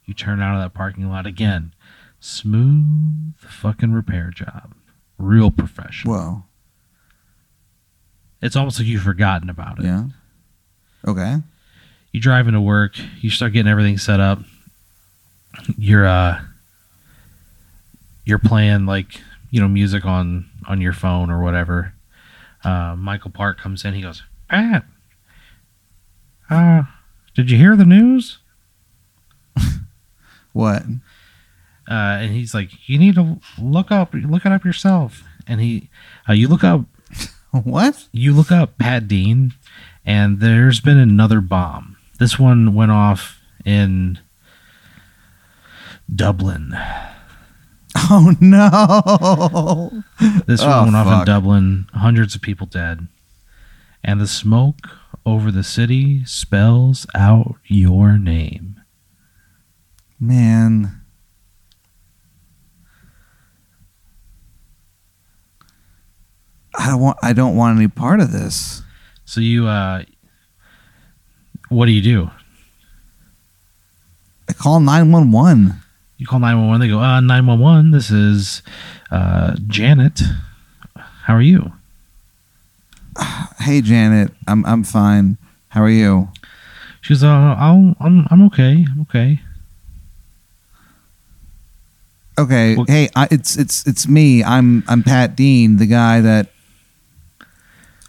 you 0.07 0.15
turn 0.15 0.41
out 0.41 0.57
of 0.57 0.63
that 0.63 0.73
parking 0.73 1.11
lot 1.11 1.27
again. 1.27 1.75
Smooth 2.21 3.37
fucking 3.39 3.93
repair 3.93 4.31
job. 4.31 4.75
Real 5.19 5.51
professional. 5.51 6.15
Well, 6.15 6.47
It's 8.43 8.57
almost 8.57 8.79
like 8.79 8.89
you've 8.89 9.03
forgotten 9.03 9.49
about 9.49 9.79
it. 9.79 9.85
Yeah. 9.85 10.05
Okay. 11.07 11.37
You 12.13 12.21
drive 12.21 12.49
into 12.49 12.61
work, 12.61 12.95
you 13.21 13.31
start 13.31 13.53
getting 13.53 13.71
everything 13.71 13.99
set 13.99 14.21
up. 14.21 14.41
You're 15.79 16.07
uh 16.07 16.41
you're 18.25 18.39
playing 18.39 18.87
like, 18.87 19.21
you 19.51 19.61
know, 19.61 19.69
music 19.69 20.05
on 20.05 20.47
on 20.67 20.81
your 20.81 20.93
phone 20.93 21.31
or 21.31 21.43
whatever. 21.43 21.95
Uh 22.65 22.95
Michael 22.97 23.31
Park 23.31 23.59
comes 23.59 23.85
in, 23.85 23.95
he 23.95 24.03
goes, 24.03 24.23
Pat, 24.49 24.85
uh 26.51 26.83
did 27.35 27.51
you 27.51 27.57
hear 27.59 27.77
the 27.77 27.85
news? 27.87 28.39
What? 30.53 30.85
Uh, 31.89 32.19
and 32.21 32.33
he's 32.33 32.55
like, 32.55 32.71
"You 32.89 32.99
need 32.99 33.15
to 33.17 33.39
look 33.61 33.91
up, 33.93 34.13
look 34.15 34.45
it 34.47 34.53
up 34.53 34.65
yourself." 34.65 35.23
And 35.47 35.61
he, 35.61 35.91
uh, 36.29 36.33
you 36.33 36.49
look 36.49 36.65
up, 36.65 36.85
What? 37.53 38.09
you 38.13 38.33
look 38.35 38.51
up 38.51 38.79
Pat 38.79 39.07
Dean, 39.09 39.53
and 40.05 40.41
there's 40.41 40.81
been 40.81 40.99
another 40.99 41.41
bomb. 41.41 41.97
This 42.19 42.39
one 42.39 42.75
went 42.75 42.91
off 42.93 43.41
in 43.65 44.19
Dublin. 46.15 46.77
Oh 48.11 48.35
no. 48.41 50.03
This 50.47 50.61
Oh, 50.63 50.69
one 50.69 50.93
went 50.93 50.97
off 50.97 51.21
in. 51.21 51.25
Dublin. 51.27 51.87
Hundreds 51.95 52.35
of 52.35 52.43
people 52.43 52.67
dead, 52.67 53.07
and 54.05 54.21
the 54.21 54.27
smoke 54.27 54.89
over 55.25 55.51
the 55.51 55.65
city 55.65 56.25
spells 56.25 57.07
out 57.15 57.57
your 57.67 58.19
name. 58.19 58.81
Man. 60.21 60.96
I 66.79 66.89
don't 66.89 67.01
want 67.01 67.19
I 67.23 67.33
don't 67.33 67.57
want 67.57 67.79
any 67.79 67.89
part 67.89 68.21
of 68.21 68.33
this. 68.33 68.83
So 69.25 69.41
you, 69.41 69.67
uh, 69.67 70.05
what 71.69 71.87
do 71.87 71.93
you 71.93 72.03
do? 72.03 72.31
I 74.49 74.53
call 74.53 74.79
911. 74.81 75.75
You 76.19 76.27
call 76.27 76.39
911, 76.39 76.81
they 76.81 76.89
go, 76.89 77.01
uh, 77.01 77.21
911, 77.21 77.91
this 77.91 78.11
is 78.11 78.63
uh, 79.11 79.57
Janet. 79.67 80.21
How 81.25 81.35
are 81.35 81.43
you? 81.43 81.73
Hey 83.59 83.81
Janet, 83.81 84.31
I'm 84.47 84.65
I'm 84.67 84.85
fine. 84.85 85.39
How 85.69 85.83
are 85.83 85.91
you? 85.91 86.29
She 87.01 87.15
goes, 87.15 87.23
uh, 87.25 87.29
I'll, 87.29 87.95
I'm, 88.01 88.27
I'm 88.31 88.43
okay. 88.47 88.85
I'm 88.91 89.01
okay. 89.03 89.41
Okay. 92.39 92.77
Well- 92.77 92.87
hey, 92.89 93.09
I, 93.17 93.29
it's 93.31 93.57
it's 93.57 93.87
it's 93.87 94.07
me. 94.07 94.45
I'm 94.45 94.85
I'm 94.89 95.03
Pat 95.03 95.35
Dean, 95.37 95.77
the 95.79 95.87
guy 95.87 96.21
that 96.21 96.49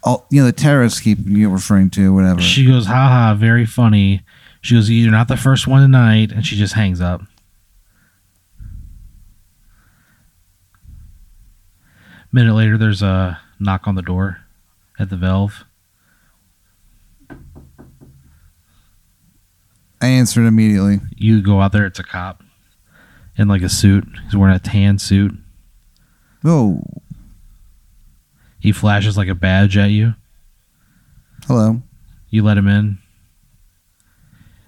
all 0.02 0.26
you 0.30 0.40
know 0.40 0.46
the 0.46 0.52
terrorists 0.52 1.00
keep 1.00 1.18
you 1.24 1.50
referring 1.50 1.90
to, 1.90 2.14
whatever. 2.14 2.40
She 2.40 2.66
goes, 2.66 2.86
haha, 2.86 3.34
very 3.34 3.66
funny. 3.66 4.22
She 4.60 4.74
goes, 4.74 4.90
you're 4.90 5.10
not 5.10 5.28
the 5.28 5.36
first 5.36 5.66
one 5.66 5.82
tonight. 5.82 6.32
And 6.32 6.44
she 6.46 6.56
just 6.56 6.74
hangs 6.74 7.00
up. 7.00 7.22
A 12.22 12.26
Minute 12.32 12.54
later, 12.54 12.76
there's 12.76 13.02
a 13.02 13.40
knock 13.58 13.86
on 13.86 13.94
the 13.94 14.02
door 14.02 14.38
at 14.98 15.10
the 15.10 15.16
Valve. 15.16 15.64
I 20.00 20.06
answered 20.06 20.46
immediately. 20.46 21.00
You 21.16 21.42
go 21.42 21.60
out 21.60 21.72
there, 21.72 21.86
it's 21.86 21.98
a 21.98 22.04
cop 22.04 22.42
in 23.36 23.48
like 23.48 23.62
a 23.62 23.68
suit. 23.68 24.06
He's 24.24 24.36
wearing 24.36 24.54
a 24.54 24.60
tan 24.60 24.98
suit. 24.98 25.34
Oh, 26.44 26.82
He 28.58 28.72
flashes 28.72 29.16
like 29.16 29.28
a 29.28 29.34
badge 29.34 29.76
at 29.76 29.90
you. 29.90 30.14
hello. 31.46 31.82
You 32.30 32.42
let 32.42 32.58
him 32.58 32.68
in. 32.68 32.98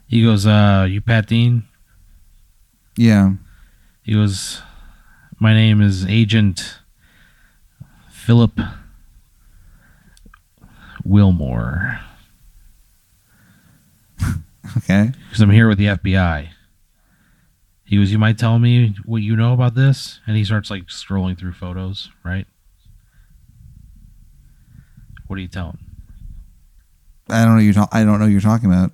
He 0.06 0.22
goes, 0.22 0.46
uh, 0.46 0.86
you 0.88 1.00
Pat 1.00 1.26
Dean? 1.26 1.64
Yeah. 2.96 3.34
He 4.02 4.14
goes, 4.14 4.62
My 5.38 5.52
name 5.54 5.80
is 5.82 6.04
Agent 6.06 6.78
Philip 8.10 8.58
Wilmore. 11.04 12.00
Okay. 14.76 15.10
Because 15.28 15.40
I'm 15.40 15.50
here 15.50 15.66
with 15.66 15.78
the 15.78 15.86
FBI. 15.86 16.48
He 17.84 17.96
goes, 17.96 18.12
You 18.12 18.20
might 18.20 18.38
tell 18.38 18.60
me 18.60 18.94
what 19.04 19.20
you 19.20 19.34
know 19.34 19.52
about 19.52 19.74
this? 19.74 20.20
And 20.28 20.36
he 20.36 20.44
starts 20.44 20.70
like 20.70 20.84
scrolling 20.86 21.36
through 21.36 21.54
photos, 21.54 22.08
right? 22.22 22.46
What 25.30 25.36
do 25.36 25.42
you 25.42 25.48
tell 25.48 25.68
him? 25.68 25.78
I 27.28 27.44
don't 27.44 27.54
know 27.54 27.60
you. 27.60 27.72
I 27.92 28.02
don't 28.02 28.18
know 28.18 28.24
what 28.24 28.32
you're 28.32 28.40
talking 28.40 28.68
about. 28.68 28.90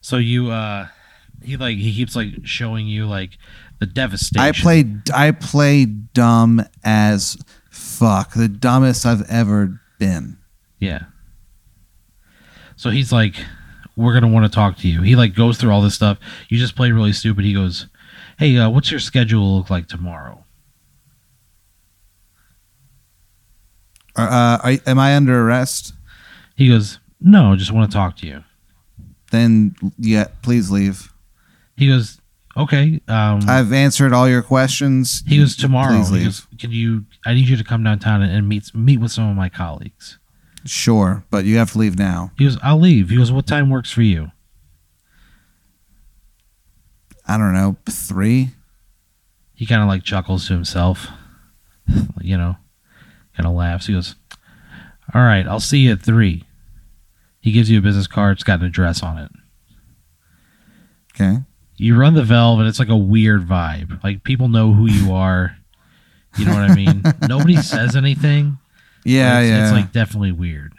So 0.00 0.16
you 0.16 0.50
uh 0.50 0.88
he 1.44 1.56
like 1.56 1.76
he 1.76 1.94
keeps 1.94 2.16
like 2.16 2.30
showing 2.42 2.88
you 2.88 3.06
like 3.06 3.38
the 3.78 3.86
devastation. 3.86 4.40
I 4.40 4.50
played. 4.50 5.10
I 5.12 5.30
play 5.30 5.84
dumb 5.84 6.64
as 6.82 7.36
fuck. 7.70 8.34
The 8.34 8.48
dumbest 8.48 9.06
I've 9.06 9.30
ever 9.30 9.80
been. 10.00 10.38
Yeah. 10.80 11.04
So 12.74 12.90
he's 12.90 13.12
like, 13.12 13.36
We're 13.94 14.14
gonna 14.14 14.32
want 14.32 14.46
to 14.46 14.52
talk 14.52 14.78
to 14.78 14.88
you. 14.88 15.02
He 15.02 15.14
like 15.14 15.36
goes 15.36 15.58
through 15.58 15.70
all 15.70 15.82
this 15.82 15.94
stuff. 15.94 16.18
You 16.48 16.58
just 16.58 16.74
play 16.74 16.90
really 16.90 17.12
stupid. 17.12 17.44
He 17.44 17.54
goes, 17.54 17.86
Hey, 18.36 18.58
uh, 18.58 18.68
what's 18.68 18.90
your 18.90 18.98
schedule 18.98 19.58
look 19.58 19.70
like 19.70 19.86
tomorrow? 19.86 20.44
Uh, 24.16 24.58
I, 24.62 24.80
am 24.86 24.98
I 24.98 25.14
under 25.16 25.40
arrest? 25.46 25.92
He 26.56 26.68
goes, 26.68 26.98
No, 27.20 27.54
just 27.56 27.72
want 27.72 27.90
to 27.90 27.94
talk 27.96 28.16
to 28.18 28.26
you. 28.26 28.42
Then 29.30 29.74
yeah, 29.98 30.28
please 30.42 30.70
leave. 30.70 31.12
He 31.76 31.88
goes, 31.88 32.20
Okay. 32.56 33.00
Um 33.08 33.40
I've 33.48 33.72
answered 33.72 34.12
all 34.14 34.28
your 34.28 34.42
questions. 34.42 35.22
He 35.26 35.38
goes 35.38 35.54
tomorrow. 35.56 35.96
Please 35.96 36.08
He 36.08 36.14
leave. 36.14 36.24
goes, 36.24 36.46
Can 36.58 36.70
you? 36.72 37.04
I 37.26 37.34
need 37.34 37.48
you 37.48 37.56
to 37.56 37.64
come 37.64 37.84
downtown 37.84 38.22
and, 38.22 38.32
and 38.32 38.48
meet 38.48 38.74
meet 38.74 38.98
with 39.00 39.12
some 39.12 39.28
of 39.28 39.36
my 39.36 39.48
colleagues. 39.50 40.18
Sure, 40.64 41.24
but 41.30 41.44
you 41.44 41.58
have 41.58 41.72
to 41.72 41.78
leave 41.78 41.98
now. 41.98 42.32
He 42.38 42.44
goes, 42.44 42.58
I'll 42.62 42.80
leave. 42.80 43.10
He 43.10 43.16
goes, 43.16 43.30
What 43.30 43.46
time 43.46 43.68
works 43.70 43.90
for 43.92 44.02
you? 44.02 44.32
I 47.28 47.36
don't 47.38 47.52
know, 47.52 47.76
three. 47.88 48.50
He 49.54 49.66
kind 49.66 49.82
of 49.82 49.88
like 49.88 50.02
chuckles 50.04 50.46
to 50.48 50.52
himself, 50.54 51.08
you 52.20 52.36
know, 52.36 52.56
kind 53.36 53.46
of 53.46 53.54
laughs. 53.54 53.86
He 53.86 53.94
goes, 53.94 54.14
All 55.14 55.22
right, 55.22 55.46
I'll 55.46 55.60
see 55.60 55.78
you 55.80 55.92
at 55.92 56.02
three. 56.02 56.44
He 57.40 57.52
gives 57.52 57.70
you 57.70 57.78
a 57.78 57.82
business 57.82 58.06
card. 58.06 58.36
It's 58.36 58.44
got 58.44 58.60
an 58.60 58.66
address 58.66 59.02
on 59.02 59.18
it. 59.18 59.30
Okay. 61.14 61.38
You 61.76 61.96
run 61.96 62.14
the 62.14 62.24
valve, 62.24 62.58
and 62.58 62.68
it's 62.68 62.78
like 62.78 62.88
a 62.88 62.96
weird 62.96 63.46
vibe. 63.46 64.02
Like 64.02 64.24
people 64.24 64.48
know 64.48 64.72
who 64.72 64.86
you 64.86 65.12
are. 65.12 65.56
You 66.38 66.46
know 66.46 66.52
what 66.52 66.70
I 66.70 66.74
mean? 66.74 67.02
Nobody 67.28 67.56
says 67.56 67.96
anything. 67.96 68.58
Yeah, 69.04 69.40
it's, 69.40 69.50
yeah. 69.50 69.62
It's 69.64 69.72
like 69.72 69.92
definitely 69.92 70.32
weird. 70.32 70.74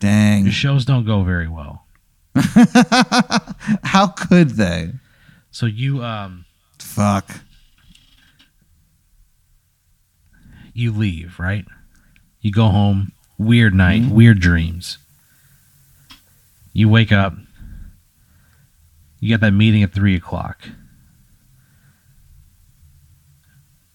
Dang. 0.00 0.44
Your 0.44 0.52
shows 0.52 0.84
don't 0.84 1.06
go 1.06 1.22
very 1.22 1.48
well. 1.48 1.86
How 2.34 4.08
could 4.08 4.50
they? 4.50 4.92
So 5.50 5.66
you 5.66 6.02
um 6.02 6.44
Fuck. 6.78 7.30
you 10.74 10.92
leave, 10.92 11.38
right? 11.38 11.64
You 12.44 12.52
go 12.52 12.68
home, 12.68 13.12
weird 13.38 13.72
night, 13.72 14.04
weird 14.10 14.38
dreams. 14.38 14.98
You 16.74 16.90
wake 16.90 17.10
up, 17.10 17.32
you 19.18 19.30
got 19.30 19.40
that 19.40 19.52
meeting 19.52 19.82
at 19.82 19.94
three 19.94 20.14
o'clock. 20.14 20.60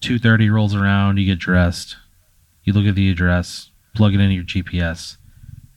Two 0.00 0.18
thirty 0.18 0.50
rolls 0.50 0.74
around, 0.74 1.18
you 1.18 1.26
get 1.26 1.38
dressed, 1.38 1.96
you 2.64 2.72
look 2.72 2.86
at 2.86 2.96
the 2.96 3.08
address, 3.08 3.70
plug 3.94 4.14
it 4.14 4.20
into 4.20 4.34
your 4.34 4.42
GPS. 4.42 5.16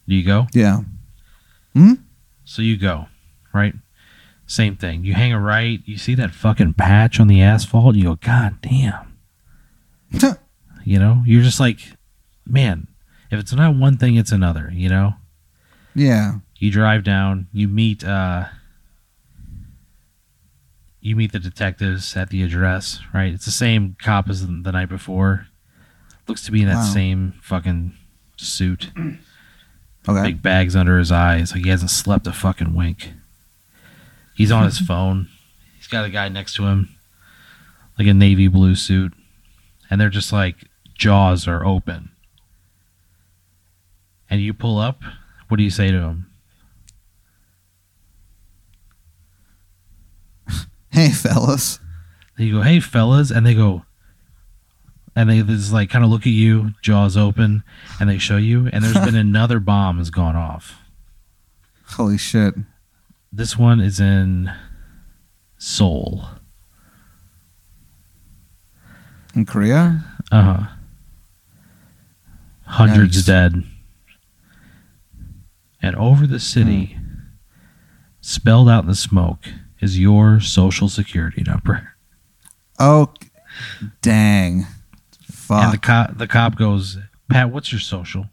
Do 0.08 0.16
you 0.16 0.26
go? 0.26 0.48
Yeah. 0.52 0.82
Hmm. 1.74 1.94
So 2.44 2.64
you 2.64 2.76
go, 2.76 3.06
right? 3.54 3.76
Same 4.48 4.76
thing. 4.76 5.06
You 5.06 5.14
hang 5.14 5.32
a 5.32 5.40
right, 5.40 5.80
you 5.86 6.00
see 6.00 6.16
that 6.16 6.32
fucking 6.32 6.74
patch 6.74 7.20
on 7.20 7.28
the 7.28 7.40
asphalt, 7.40 7.96
you 7.96 8.06
go, 8.06 8.16
God 8.16 8.58
damn. 8.64 9.16
You 10.86 11.00
know, 11.00 11.24
you're 11.26 11.44
just 11.44 11.62
like, 11.62 11.80
man, 12.46 12.88
if 13.32 13.40
it's 13.40 13.54
not 13.54 13.76
one 13.76 13.98
thing, 13.98 14.16
it's 14.16 14.32
another, 14.32 14.72
you 14.74 14.90
know? 14.90 15.16
yeah. 15.96 16.36
You 16.58 16.72
drive 16.72 17.04
down, 17.04 17.48
you 17.52 17.68
meet 17.68 18.06
uh 18.06 18.46
you 21.02 21.16
meet 21.16 21.32
the 21.34 21.40
detectives 21.40 22.16
at 22.16 22.30
the 22.30 22.42
address, 22.44 23.02
right? 23.14 23.34
It's 23.34 23.44
the 23.46 23.52
same 23.52 23.98
cop 24.02 24.30
as 24.30 24.46
the 24.48 24.72
night 24.72 24.88
before. 24.90 25.48
Looks 26.28 26.46
to 26.46 26.52
be 26.52 26.62
in 26.62 26.70
that 26.70 26.76
Wow. 26.76 26.94
same 26.94 27.34
fucking 27.42 27.94
suit. 28.38 28.92
Okay. 30.06 30.22
Big 30.22 30.42
bags 30.42 30.76
under 30.76 31.00
his 31.00 31.14
eyes, 31.14 31.54
like 31.54 31.64
he 31.64 31.70
hasn't 31.70 31.90
slept 31.90 32.28
a 32.28 32.34
fucking 32.34 32.74
wink. 32.76 33.14
He's 34.36 34.52
on 34.52 34.66
his 34.66 34.78
phone. 34.88 35.30
He's 35.78 35.88
got 35.88 36.04
a 36.04 36.10
guy 36.10 36.28
next 36.28 36.56
to 36.56 36.66
him, 36.66 36.90
like 37.98 38.10
a 38.10 38.14
navy 38.14 38.50
blue 38.50 38.76
suit, 38.76 39.14
and 39.90 40.02
they're 40.02 40.10
just 40.10 40.34
like 40.34 40.68
jaws 40.94 41.48
are 41.48 41.66
open. 41.66 42.10
And 44.34 44.42
you 44.42 44.52
pull 44.52 44.80
up. 44.80 45.04
What 45.48 45.58
do 45.58 45.64
you 45.64 45.70
say 45.70 45.92
to 45.92 45.98
him? 46.00 46.26
Hey, 50.90 51.12
fellas. 51.12 51.80
You 52.40 52.54
go, 52.54 52.62
"Hey, 52.64 52.80
fellas," 52.80 53.30
and 53.30 53.46
they 53.46 53.54
go, 53.54 53.84
and 55.16 55.30
they 55.30 55.44
just 55.44 55.72
like 55.72 55.92
kind 55.92 56.04
of 56.04 56.10
look 56.10 56.22
at 56.22 56.34
you, 56.34 56.72
jaws 56.82 57.16
open, 57.16 57.64
and 58.00 58.10
they 58.10 58.18
show 58.18 58.38
you, 58.38 58.72
and 58.74 58.84
there's 58.84 59.06
been 59.06 59.16
another 59.30 59.60
bomb 59.60 60.00
has 60.00 60.10
gone 60.10 60.36
off. 60.36 60.80
Holy 61.90 62.18
shit. 62.18 62.56
This 63.32 63.56
one 63.56 63.80
is 63.80 64.00
in 64.00 64.52
Seoul. 65.60 66.26
In 69.36 69.46
Korea? 69.46 70.04
Uh 70.32 70.42
huh. 70.42 70.64
Hundreds 72.66 73.24
dead. 73.28 73.64
And 75.84 75.96
over 75.98 76.26
the 76.26 76.40
city, 76.40 76.98
hmm. 76.98 77.10
spelled 78.22 78.70
out 78.70 78.86
in 78.86 78.90
the 78.90 78.96
smoke, 78.96 79.50
is 79.82 80.00
your 80.00 80.40
social 80.40 80.88
security 80.88 81.44
number. 81.46 81.94
Oh, 82.80 83.14
dang. 84.02 84.66
Fuck. 85.30 85.64
And 85.64 85.74
the 85.74 85.78
cop, 85.78 86.18
the 86.18 86.28
cop 86.28 86.56
goes, 86.56 86.98
Pat, 87.30 87.52
what's 87.52 87.72
your 87.72 87.82
social? 87.82 88.28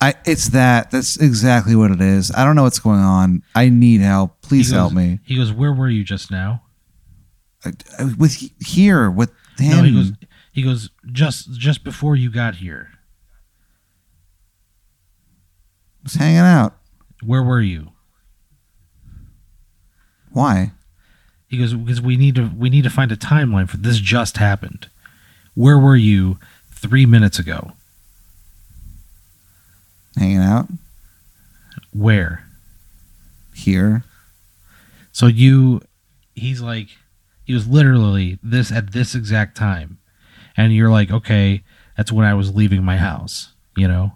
I, 0.00 0.14
it's 0.24 0.50
that. 0.50 0.90
That's 0.90 1.18
exactly 1.20 1.74
what 1.76 1.90
it 1.90 2.00
is. 2.00 2.30
I 2.34 2.44
don't 2.44 2.56
know 2.56 2.62
what's 2.62 2.78
going 2.78 3.00
on. 3.00 3.42
I 3.54 3.68
need 3.68 4.00
help. 4.00 4.40
Please 4.40 4.68
He 4.68 4.72
goes- 4.72 4.78
help 4.78 4.92
me. 4.92 5.18
He 5.24 5.36
goes, 5.36 5.52
Where 5.52 5.72
were 5.72 5.90
you 5.90 6.04
just 6.04 6.30
now? 6.30 6.62
I- 7.64 7.72
I- 7.98 8.04
With 8.16 8.50
here, 8.64 9.10
with 9.10 9.30
him. 9.58 9.76
No, 9.76 9.82
he 9.82 9.92
goes, 9.92 10.12
he 10.52 10.62
goes, 10.62 10.90
just 11.12 11.52
just 11.52 11.84
before 11.84 12.16
you 12.16 12.30
got 12.30 12.54
here. 12.54 12.88
Was 16.02 16.14
hanging 16.14 16.38
out. 16.38 16.74
Where 17.22 17.42
were 17.42 17.60
you? 17.60 17.92
Why? 20.32 20.72
He 21.48 21.58
goes, 21.58 21.74
because 21.74 22.00
we 22.00 22.16
need 22.16 22.36
to 22.36 22.50
we 22.56 22.70
need 22.70 22.84
to 22.84 22.90
find 22.90 23.10
a 23.10 23.16
timeline 23.16 23.68
for 23.68 23.76
this 23.76 23.98
just 23.98 24.36
happened. 24.36 24.88
Where 25.54 25.78
were 25.78 25.96
you 25.96 26.38
three 26.70 27.06
minutes 27.06 27.38
ago? 27.38 27.72
Hanging 30.16 30.38
out 30.38 30.68
Where? 31.92 32.44
here. 33.60 34.04
So 35.12 35.26
you, 35.26 35.82
he's 36.34 36.60
like, 36.60 36.88
he 37.44 37.52
was 37.52 37.66
literally 37.66 38.38
this 38.42 38.72
at 38.72 38.92
this 38.92 39.14
exact 39.14 39.56
time, 39.56 39.98
and 40.56 40.74
you're 40.74 40.90
like, 40.90 41.10
okay, 41.10 41.62
that's 41.96 42.12
when 42.12 42.26
I 42.26 42.34
was 42.34 42.54
leaving 42.54 42.82
my 42.82 42.96
house, 42.96 43.52
you 43.76 43.88
know, 43.88 44.12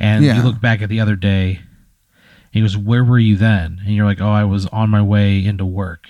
and 0.00 0.24
Yeah. 0.24 0.36
you 0.38 0.42
look 0.42 0.60
back 0.60 0.82
at 0.82 0.88
the 0.88 0.98
other 1.00 1.14
day, 1.14 1.56
and 1.56 2.52
he 2.52 2.60
goes, 2.62 2.76
where 2.76 3.04
were 3.04 3.18
you 3.18 3.36
then? 3.36 3.80
And 3.84 3.94
you're 3.94 4.06
like, 4.06 4.20
oh, 4.20 4.30
I 4.30 4.42
was 4.44 4.66
on 4.66 4.90
my 4.90 5.02
way 5.02 5.44
into 5.44 5.64
work, 5.64 6.08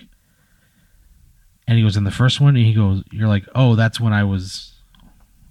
and 1.68 1.76
he 1.76 1.82
goes, 1.84 1.96
in 1.96 2.04
the 2.04 2.10
first 2.10 2.40
one, 2.40 2.56
and 2.56 2.64
he 2.64 2.72
goes, 2.72 3.02
you're 3.12 3.28
like, 3.28 3.46
oh, 3.54 3.74
that's 3.76 4.00
when 4.00 4.12
I 4.14 4.24
was. 4.24 4.68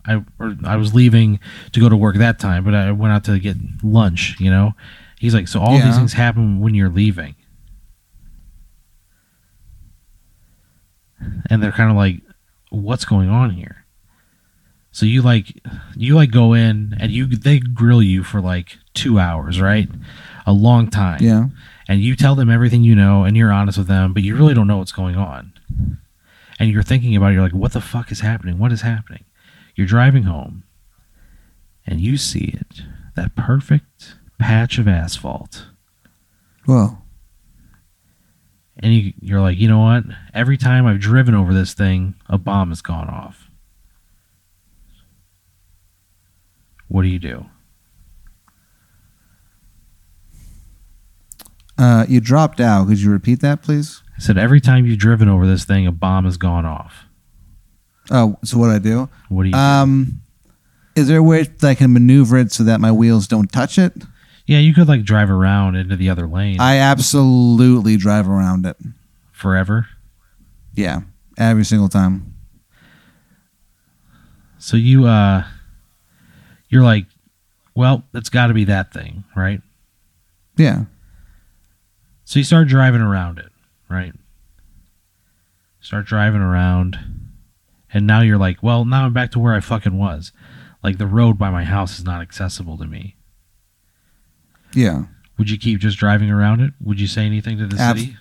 I 0.05 0.23
or 0.39 0.55
I 0.65 0.77
was 0.77 0.95
leaving 0.95 1.39
to 1.73 1.79
go 1.79 1.89
to 1.89 1.95
work 1.95 2.15
that 2.15 2.39
time, 2.39 2.63
but 2.63 2.73
I 2.73 2.91
went 2.93 3.13
out 3.13 3.25
to 3.25 3.37
get 3.37 3.57
lunch. 3.83 4.37
You 4.39 4.49
know, 4.49 4.71
he's 5.19 5.33
like, 5.35 5.47
so 5.47 5.59
all 5.59 5.77
Yeah. 5.77 5.85
these 5.85 5.97
things 5.97 6.13
happen 6.13 6.59
when 6.61 6.73
you're 6.73 6.89
leaving. 6.89 7.35
and 11.49 11.61
they're 11.61 11.71
kind 11.73 11.91
of 11.91 11.97
like 11.97 12.15
what's 12.69 13.03
going 13.05 13.29
on 13.29 13.49
here 13.49 13.78
so 14.91 15.05
you 15.05 15.21
like 15.21 15.59
you 15.95 16.15
like 16.15 16.31
go 16.31 16.53
in 16.53 16.95
and 16.99 17.11
you 17.11 17.25
they 17.27 17.59
grill 17.59 18.01
you 18.01 18.23
for 18.23 18.41
like 18.41 18.77
two 18.93 19.19
hours 19.19 19.61
right 19.61 19.87
a 20.45 20.51
long 20.53 20.89
time 20.89 21.19
Yeah. 21.21 21.45
and 21.87 22.01
you 22.01 22.15
tell 22.15 22.35
them 22.35 22.49
everything 22.49 22.83
you 22.83 22.95
know 22.95 23.23
and 23.23 23.37
you're 23.37 23.51
honest 23.51 23.77
with 23.77 23.87
them, 23.87 24.13
but 24.13 24.23
you 24.23 24.35
really 24.35 24.53
don't 24.55 24.67
know 24.67 24.77
what's 24.77 24.91
going 24.91 25.15
on. 25.15 25.53
And 26.59 26.69
you're 26.71 26.83
thinking 26.83 27.15
about 27.15 27.31
it, 27.31 27.33
you're 27.35 27.43
like, 27.43 27.53
what 27.53 27.71
the 27.73 27.81
fuck 27.81 28.11
is 28.11 28.19
happening? 28.21 28.57
What 28.57 28.71
is 28.71 28.81
happening? 28.81 29.23
You're 29.75 29.87
driving 29.87 30.23
home 30.23 30.63
and 31.85 32.01
you 32.01 32.17
see 32.17 32.55
it. 32.59 32.81
That 33.15 33.35
perfect 33.35 34.15
patch 34.39 34.77
of 34.79 34.87
asphalt. 34.87 35.67
Well, 36.67 37.05
And 38.81 38.93
you, 38.93 39.13
you're 39.21 39.41
like, 39.41 39.57
you 39.57 39.67
know 39.67 39.79
what? 39.79 40.03
Every 40.33 40.57
time 40.57 40.85
I've 40.85 40.99
driven 40.99 41.35
over 41.35 41.53
this 41.53 41.73
thing, 41.73 42.15
a 42.27 42.37
bomb 42.37 42.69
has 42.69 42.81
gone 42.81 43.07
off. 43.09 43.48
What 46.89 47.03
do 47.03 47.07
you 47.07 47.19
do? 47.19 47.45
Uh, 51.77 52.05
you 52.09 52.19
dropped 52.19 52.59
out. 52.59 52.87
Could 52.87 52.99
you 52.99 53.09
repeat 53.11 53.39
that, 53.41 53.61
please? 53.61 54.03
I 54.17 54.19
said, 54.21 54.37
every 54.37 54.59
time 54.59 54.85
you've 54.85 54.99
driven 54.99 55.29
over 55.29 55.47
this 55.47 55.63
thing, 55.63 55.87
a 55.87 55.91
bomb 55.93 56.25
has 56.25 56.35
gone 56.35 56.65
off. 56.65 57.05
Oh, 58.11 58.37
so 58.43 58.57
what 58.57 58.69
I 58.69 58.79
do? 58.79 59.07
What 59.29 59.43
do 59.43 59.49
you 59.49 59.53
do? 59.53 59.59
Um, 59.59 60.21
is 60.95 61.07
there 61.07 61.19
a 61.19 61.23
way 61.23 61.43
that 61.43 61.63
I 61.63 61.75
can 61.75 61.93
maneuver 61.93 62.37
it 62.37 62.51
so 62.51 62.63
that 62.63 62.81
my 62.81 62.91
wheels 62.91 63.27
don't 63.27 63.49
touch 63.49 63.77
it? 63.77 63.93
Yeah, 64.45 64.57
you 64.57 64.73
could 64.73 64.87
like 64.87 65.03
drive 65.03 65.29
around 65.29 65.75
into 65.75 65.95
the 65.95 66.09
other 66.09 66.27
lane 66.27 66.59
I 66.59 66.77
absolutely 66.77 67.95
drive 67.97 68.27
around 68.27 68.65
it. 68.65 68.75
forever. 69.31 69.87
Yeah, 70.73 71.01
every 71.37 71.63
single 71.63 71.87
time. 71.87 72.33
So 74.57 74.75
you 74.75 75.05
uh 75.05 75.43
you're 76.69 76.83
like, 76.83 77.05
well, 77.75 78.03
it's 78.13 78.29
got 78.29 78.47
to 78.47 78.53
be 78.53 78.65
that 78.65 78.93
thing, 78.93 79.23
right? 79.35 79.61
Yeah. 80.57 80.85
So 82.25 82.39
you 82.39 82.43
start 82.45 82.67
driving 82.67 83.01
around 83.01 83.39
it, 83.39 83.51
right? 83.89 84.13
Start 85.81 86.05
driving 86.05 86.41
around 86.41 86.97
and 87.91 88.05
now 88.05 88.21
you're 88.21 88.37
like, 88.37 88.61
well, 88.61 88.85
now 88.85 89.05
I'm 89.05 89.13
back 89.13 89.31
to 89.31 89.39
where 89.39 89.53
I 89.55 89.59
fucking 89.61 89.97
was. 89.97 90.31
Like 90.83 90.97
the 90.97 91.07
road 91.07 91.37
by 91.37 91.49
my 91.49 91.63
house 91.63 91.97
is 91.97 92.05
not 92.05 92.21
accessible 92.21 92.77
to 92.77 92.85
me. 92.85 93.15
Yeah. 94.75 95.03
Would 95.37 95.49
you 95.49 95.57
keep 95.57 95.79
just 95.79 95.97
driving 95.97 96.29
around 96.29 96.61
it? 96.61 96.73
Would 96.81 96.99
you 96.99 97.07
say 97.07 97.25
anything 97.25 97.57
to 97.57 97.65
the 97.67 97.81
Abs- 97.81 98.01
city? 98.01 98.15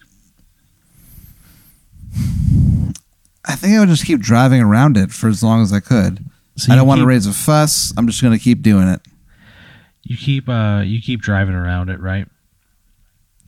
I 3.45 3.55
think 3.55 3.75
I 3.75 3.81
would 3.81 3.89
just 3.89 4.05
keep 4.07 4.21
driving 4.21 4.61
around 4.61 4.97
it 4.97 5.11
for 5.11 5.29
as 5.29 5.43
long 5.43 5.63
as 5.63 5.73
I 5.73 5.81
could. 5.81 6.25
So 6.59 6.73
I 6.73 6.77
don't 6.77 6.87
want 6.87 7.01
to 7.01 7.07
raise 7.07 7.27
a 7.27 7.33
fuss. 7.33 7.92
I'm 7.97 8.07
just 8.07 8.21
going 8.21 8.37
to 8.37 8.42
keep 8.42 8.62
doing 8.62 8.88
it. 8.88 9.01
You 10.03 10.16
keep 10.16 10.49
uh 10.49 10.83
you 10.85 11.01
keep 11.01 11.21
driving 11.21 11.55
around 11.55 11.88
it, 11.90 12.01
right? 12.01 12.27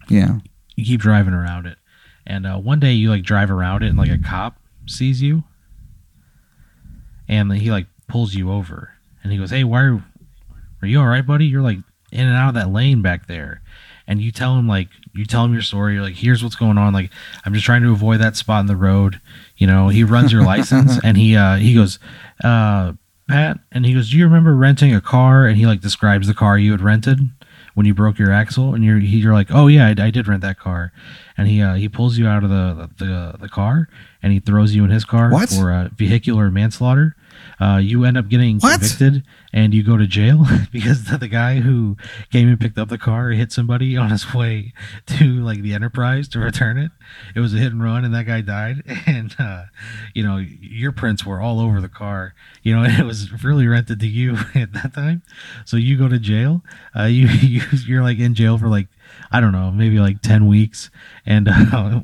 Yeah. 0.09 0.39
you 0.77 0.85
keep 0.85 1.01
driving 1.01 1.35
around 1.35 1.67
it 1.67 1.79
and 2.27 2.47
uh, 2.47 2.57
one 2.59 2.81
day 2.81 2.93
you 2.93 3.11
like 3.11 3.23
drive 3.23 3.51
around 3.51 3.83
it 3.85 3.89
and 3.89 3.97
like 3.99 4.11
a 4.11 4.19
cop 4.19 4.57
sees 4.87 5.23
you 5.23 5.45
and 7.29 7.53
he 7.53 7.71
like 7.71 7.87
pulls 8.09 8.35
you 8.35 8.51
over 8.51 8.91
and 9.23 9.33
he 9.33 9.39
goes 9.39 9.51
hey 9.51 9.63
why 9.65 9.83
are, 9.83 10.05
are 10.83 10.89
you 10.89 10.99
all 10.99 11.07
right 11.07 11.27
buddy 11.27 11.47
you're 11.47 11.63
like 11.63 11.79
in 12.11 12.27
and 12.27 12.37
out 12.37 12.49
of 12.49 12.55
that 12.55 12.71
lane 12.71 13.03
back 13.03 13.27
there 13.29 13.63
and 14.09 14.21
you 14.21 14.33
tell 14.33 14.59
him 14.59 14.67
like 14.67 14.89
you 15.15 15.25
tell 15.25 15.45
him 15.45 15.53
your 15.53 15.63
story 15.63 15.95
you're 15.95 16.03
like 16.03 16.17
here's 16.17 16.43
what's 16.43 16.57
going 16.57 16.77
on 16.77 16.93
like 16.93 17.11
i'm 17.45 17.55
just 17.55 17.65
trying 17.67 17.83
to 17.83 17.93
avoid 17.93 18.21
that 18.21 18.35
spot 18.37 18.61
in 18.61 18.67
the 18.67 18.77
road 18.77 19.21
you 19.57 19.67
know 19.67 19.89
he 19.89 20.03
runs 20.03 20.33
your 20.33 20.43
license 20.45 20.99
and 21.05 21.17
he 21.17 21.37
uh 21.37 21.55
he 21.57 21.73
goes 21.75 22.01
uh 22.43 22.93
pat 23.31 23.59
and 23.73 23.87
he 23.87 23.95
goes 23.95 24.11
do 24.11 24.19
you 24.19 24.25
remember 24.25 24.55
renting 24.55 24.95
a 24.95 25.01
car 25.01 25.47
and 25.47 25.57
he 25.57 25.67
like 25.67 25.81
describes 25.81 26.27
the 26.27 26.35
car 26.35 26.59
you 26.59 26.73
had 26.73 26.81
rented 26.81 27.19
when 27.75 27.87
you 27.87 27.95
broke 27.95 28.19
your 28.19 28.33
axle 28.33 28.75
and 28.75 28.85
you're 28.85 28.99
you're 28.99 29.33
like 29.33 29.49
oh 29.51 29.67
yeah 29.69 29.87
I, 29.87 29.91
I 30.07 30.11
did 30.11 30.27
rent 30.29 30.43
that 30.43 30.59
car 30.59 30.93
and 31.39 31.47
he 31.49 31.63
uh, 31.63 31.75
he 31.75 31.89
pulls 31.89 32.19
you 32.19 32.27
out 32.27 32.43
of 32.45 32.51
the, 32.51 32.91
the 32.99 33.37
the 33.41 33.49
car 33.49 33.89
and 34.23 34.33
he 34.33 34.41
throws 34.41 34.75
you 34.75 34.85
in 34.85 34.91
his 34.91 35.05
car 35.05 35.31
What? 35.31 35.49
for 35.49 35.71
uh, 35.73 35.89
vehicular 35.97 36.51
manslaughter 36.51 37.15
uh, 37.61 37.77
you 37.83 38.05
end 38.05 38.19
up 38.19 38.29
getting 38.29 38.59
What? 38.59 38.81
convicted 38.81 39.23
and 39.53 39.75
you 39.75 39.83
go 39.83 39.97
to 39.97 40.07
jail 40.07 40.47
because 40.73 41.05
the, 41.05 41.31
guy 41.31 41.61
who 41.61 41.97
came 42.33 42.49
and 42.49 42.59
picked 42.59 42.77
up 42.77 42.89
the 42.89 42.99
car 42.99 43.31
hit 43.31 43.53
somebody 43.53 43.97
on 43.97 44.11
his 44.11 44.35
way 44.35 44.73
to 45.07 45.25
like 45.45 45.63
the 45.63 45.73
enterprise 45.73 46.27
to 46.27 46.41
return 46.41 46.77
it. 46.77 46.91
It 47.37 47.41
was 47.41 47.55
a 47.55 47.59
hit 47.59 47.73
and 47.73 47.83
run 47.83 48.05
and 48.05 48.13
that 48.15 48.27
guy 48.27 48.41
died. 48.41 48.83
And 49.07 49.35
uh, 49.39 49.65
you 50.15 50.23
know 50.23 50.37
your 50.37 50.93
prints 50.93 51.25
were 51.25 51.41
all 51.41 51.59
over 51.59 51.81
the 51.81 51.89
car. 51.89 52.35
You 52.63 52.77
know 52.77 52.85
it 52.85 53.05
was 53.05 53.43
really 53.43 53.67
rented 53.67 54.01
to 54.01 54.07
you 54.07 54.37
at 54.55 54.73
that 54.73 54.95
time. 54.95 55.23
So 55.65 55.77
you 55.77 55.97
go 55.97 56.09
to 56.09 56.19
jail. 56.19 56.63
Uh, 56.97 57.05
you, 57.05 57.27
you 57.29 57.63
you're 57.87 58.03
like 58.03 58.19
in 58.19 58.35
jail 58.35 58.59
for 58.59 58.69
like 58.69 58.89
I 59.33 59.41
don't 59.41 59.53
know, 59.53 59.71
maybe 59.71 59.99
like 59.99 60.23
ten 60.23 60.47
weeks, 60.47 60.91
and 61.27 61.49
uh, 61.49 62.01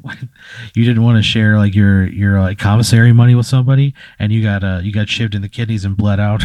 you 0.75 0.85
didn't 0.85 1.03
want 1.03 1.19
to 1.19 1.23
share 1.23 1.59
like 1.59 1.75
your 1.75 2.07
your 2.07 2.41
like 2.41 2.59
commissary 2.59 3.13
money 3.13 3.35
with 3.35 3.47
somebody, 3.47 3.95
and 4.19 4.33
you 4.33 4.43
got 4.43 4.65
uh 4.65 4.81
you 4.83 4.93
got 4.93 5.07
shivved 5.07 5.35
in 5.35 5.43
the 5.43 5.49
kidneys 5.49 5.85
and 5.85 5.97
bled 5.97 6.19
out 6.19 6.43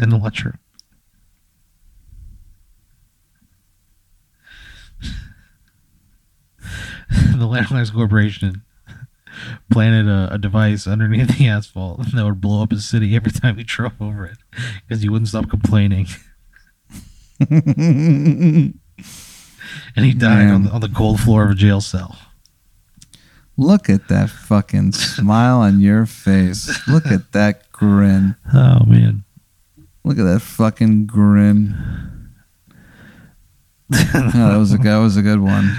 in 0.00 0.08
the 0.10 0.16
lunchroom. 0.16 0.58
the 7.10 7.46
Landlines 7.46 7.92
Corporation 7.92 8.62
planted 9.70 10.08
a, 10.10 10.34
a 10.34 10.38
device 10.38 10.86
underneath 10.86 11.38
the 11.38 11.48
asphalt 11.48 12.00
that 12.14 12.24
would 12.24 12.40
blow 12.40 12.62
up 12.62 12.70
his 12.70 12.88
city 12.88 13.14
every 13.14 13.32
time 13.32 13.56
he 13.56 13.64
drove 13.64 14.00
over 14.00 14.24
it 14.24 14.38
because 14.86 15.02
he 15.02 15.08
wouldn't 15.08 15.28
stop 15.28 15.48
complaining. 15.48 16.06
and 17.50 18.74
he 19.96 20.12
died 20.12 20.48
on 20.50 20.64
the, 20.64 20.70
on 20.70 20.80
the 20.80 20.88
cold 20.88 21.20
floor 21.20 21.44
of 21.44 21.50
a 21.50 21.54
jail 21.54 21.80
cell. 21.80 22.16
Look 23.56 23.88
at 23.90 24.08
that 24.08 24.30
fucking 24.30 24.92
smile 24.92 25.58
on 25.58 25.80
your 25.80 26.06
face. 26.06 26.86
Look 26.88 27.06
at 27.06 27.32
that 27.32 27.70
grin. 27.72 28.36
Oh 28.54 28.84
man, 28.86 29.24
Look 30.04 30.18
at 30.18 30.24
that 30.24 30.40
fucking 30.40 31.06
grin. 31.06 31.98
Oh, 34.14 34.30
that 34.32 34.56
was 34.56 34.72
a 34.72 34.78
that 34.78 34.98
was 34.98 35.16
a 35.16 35.22
good 35.22 35.40
one. 35.40 35.76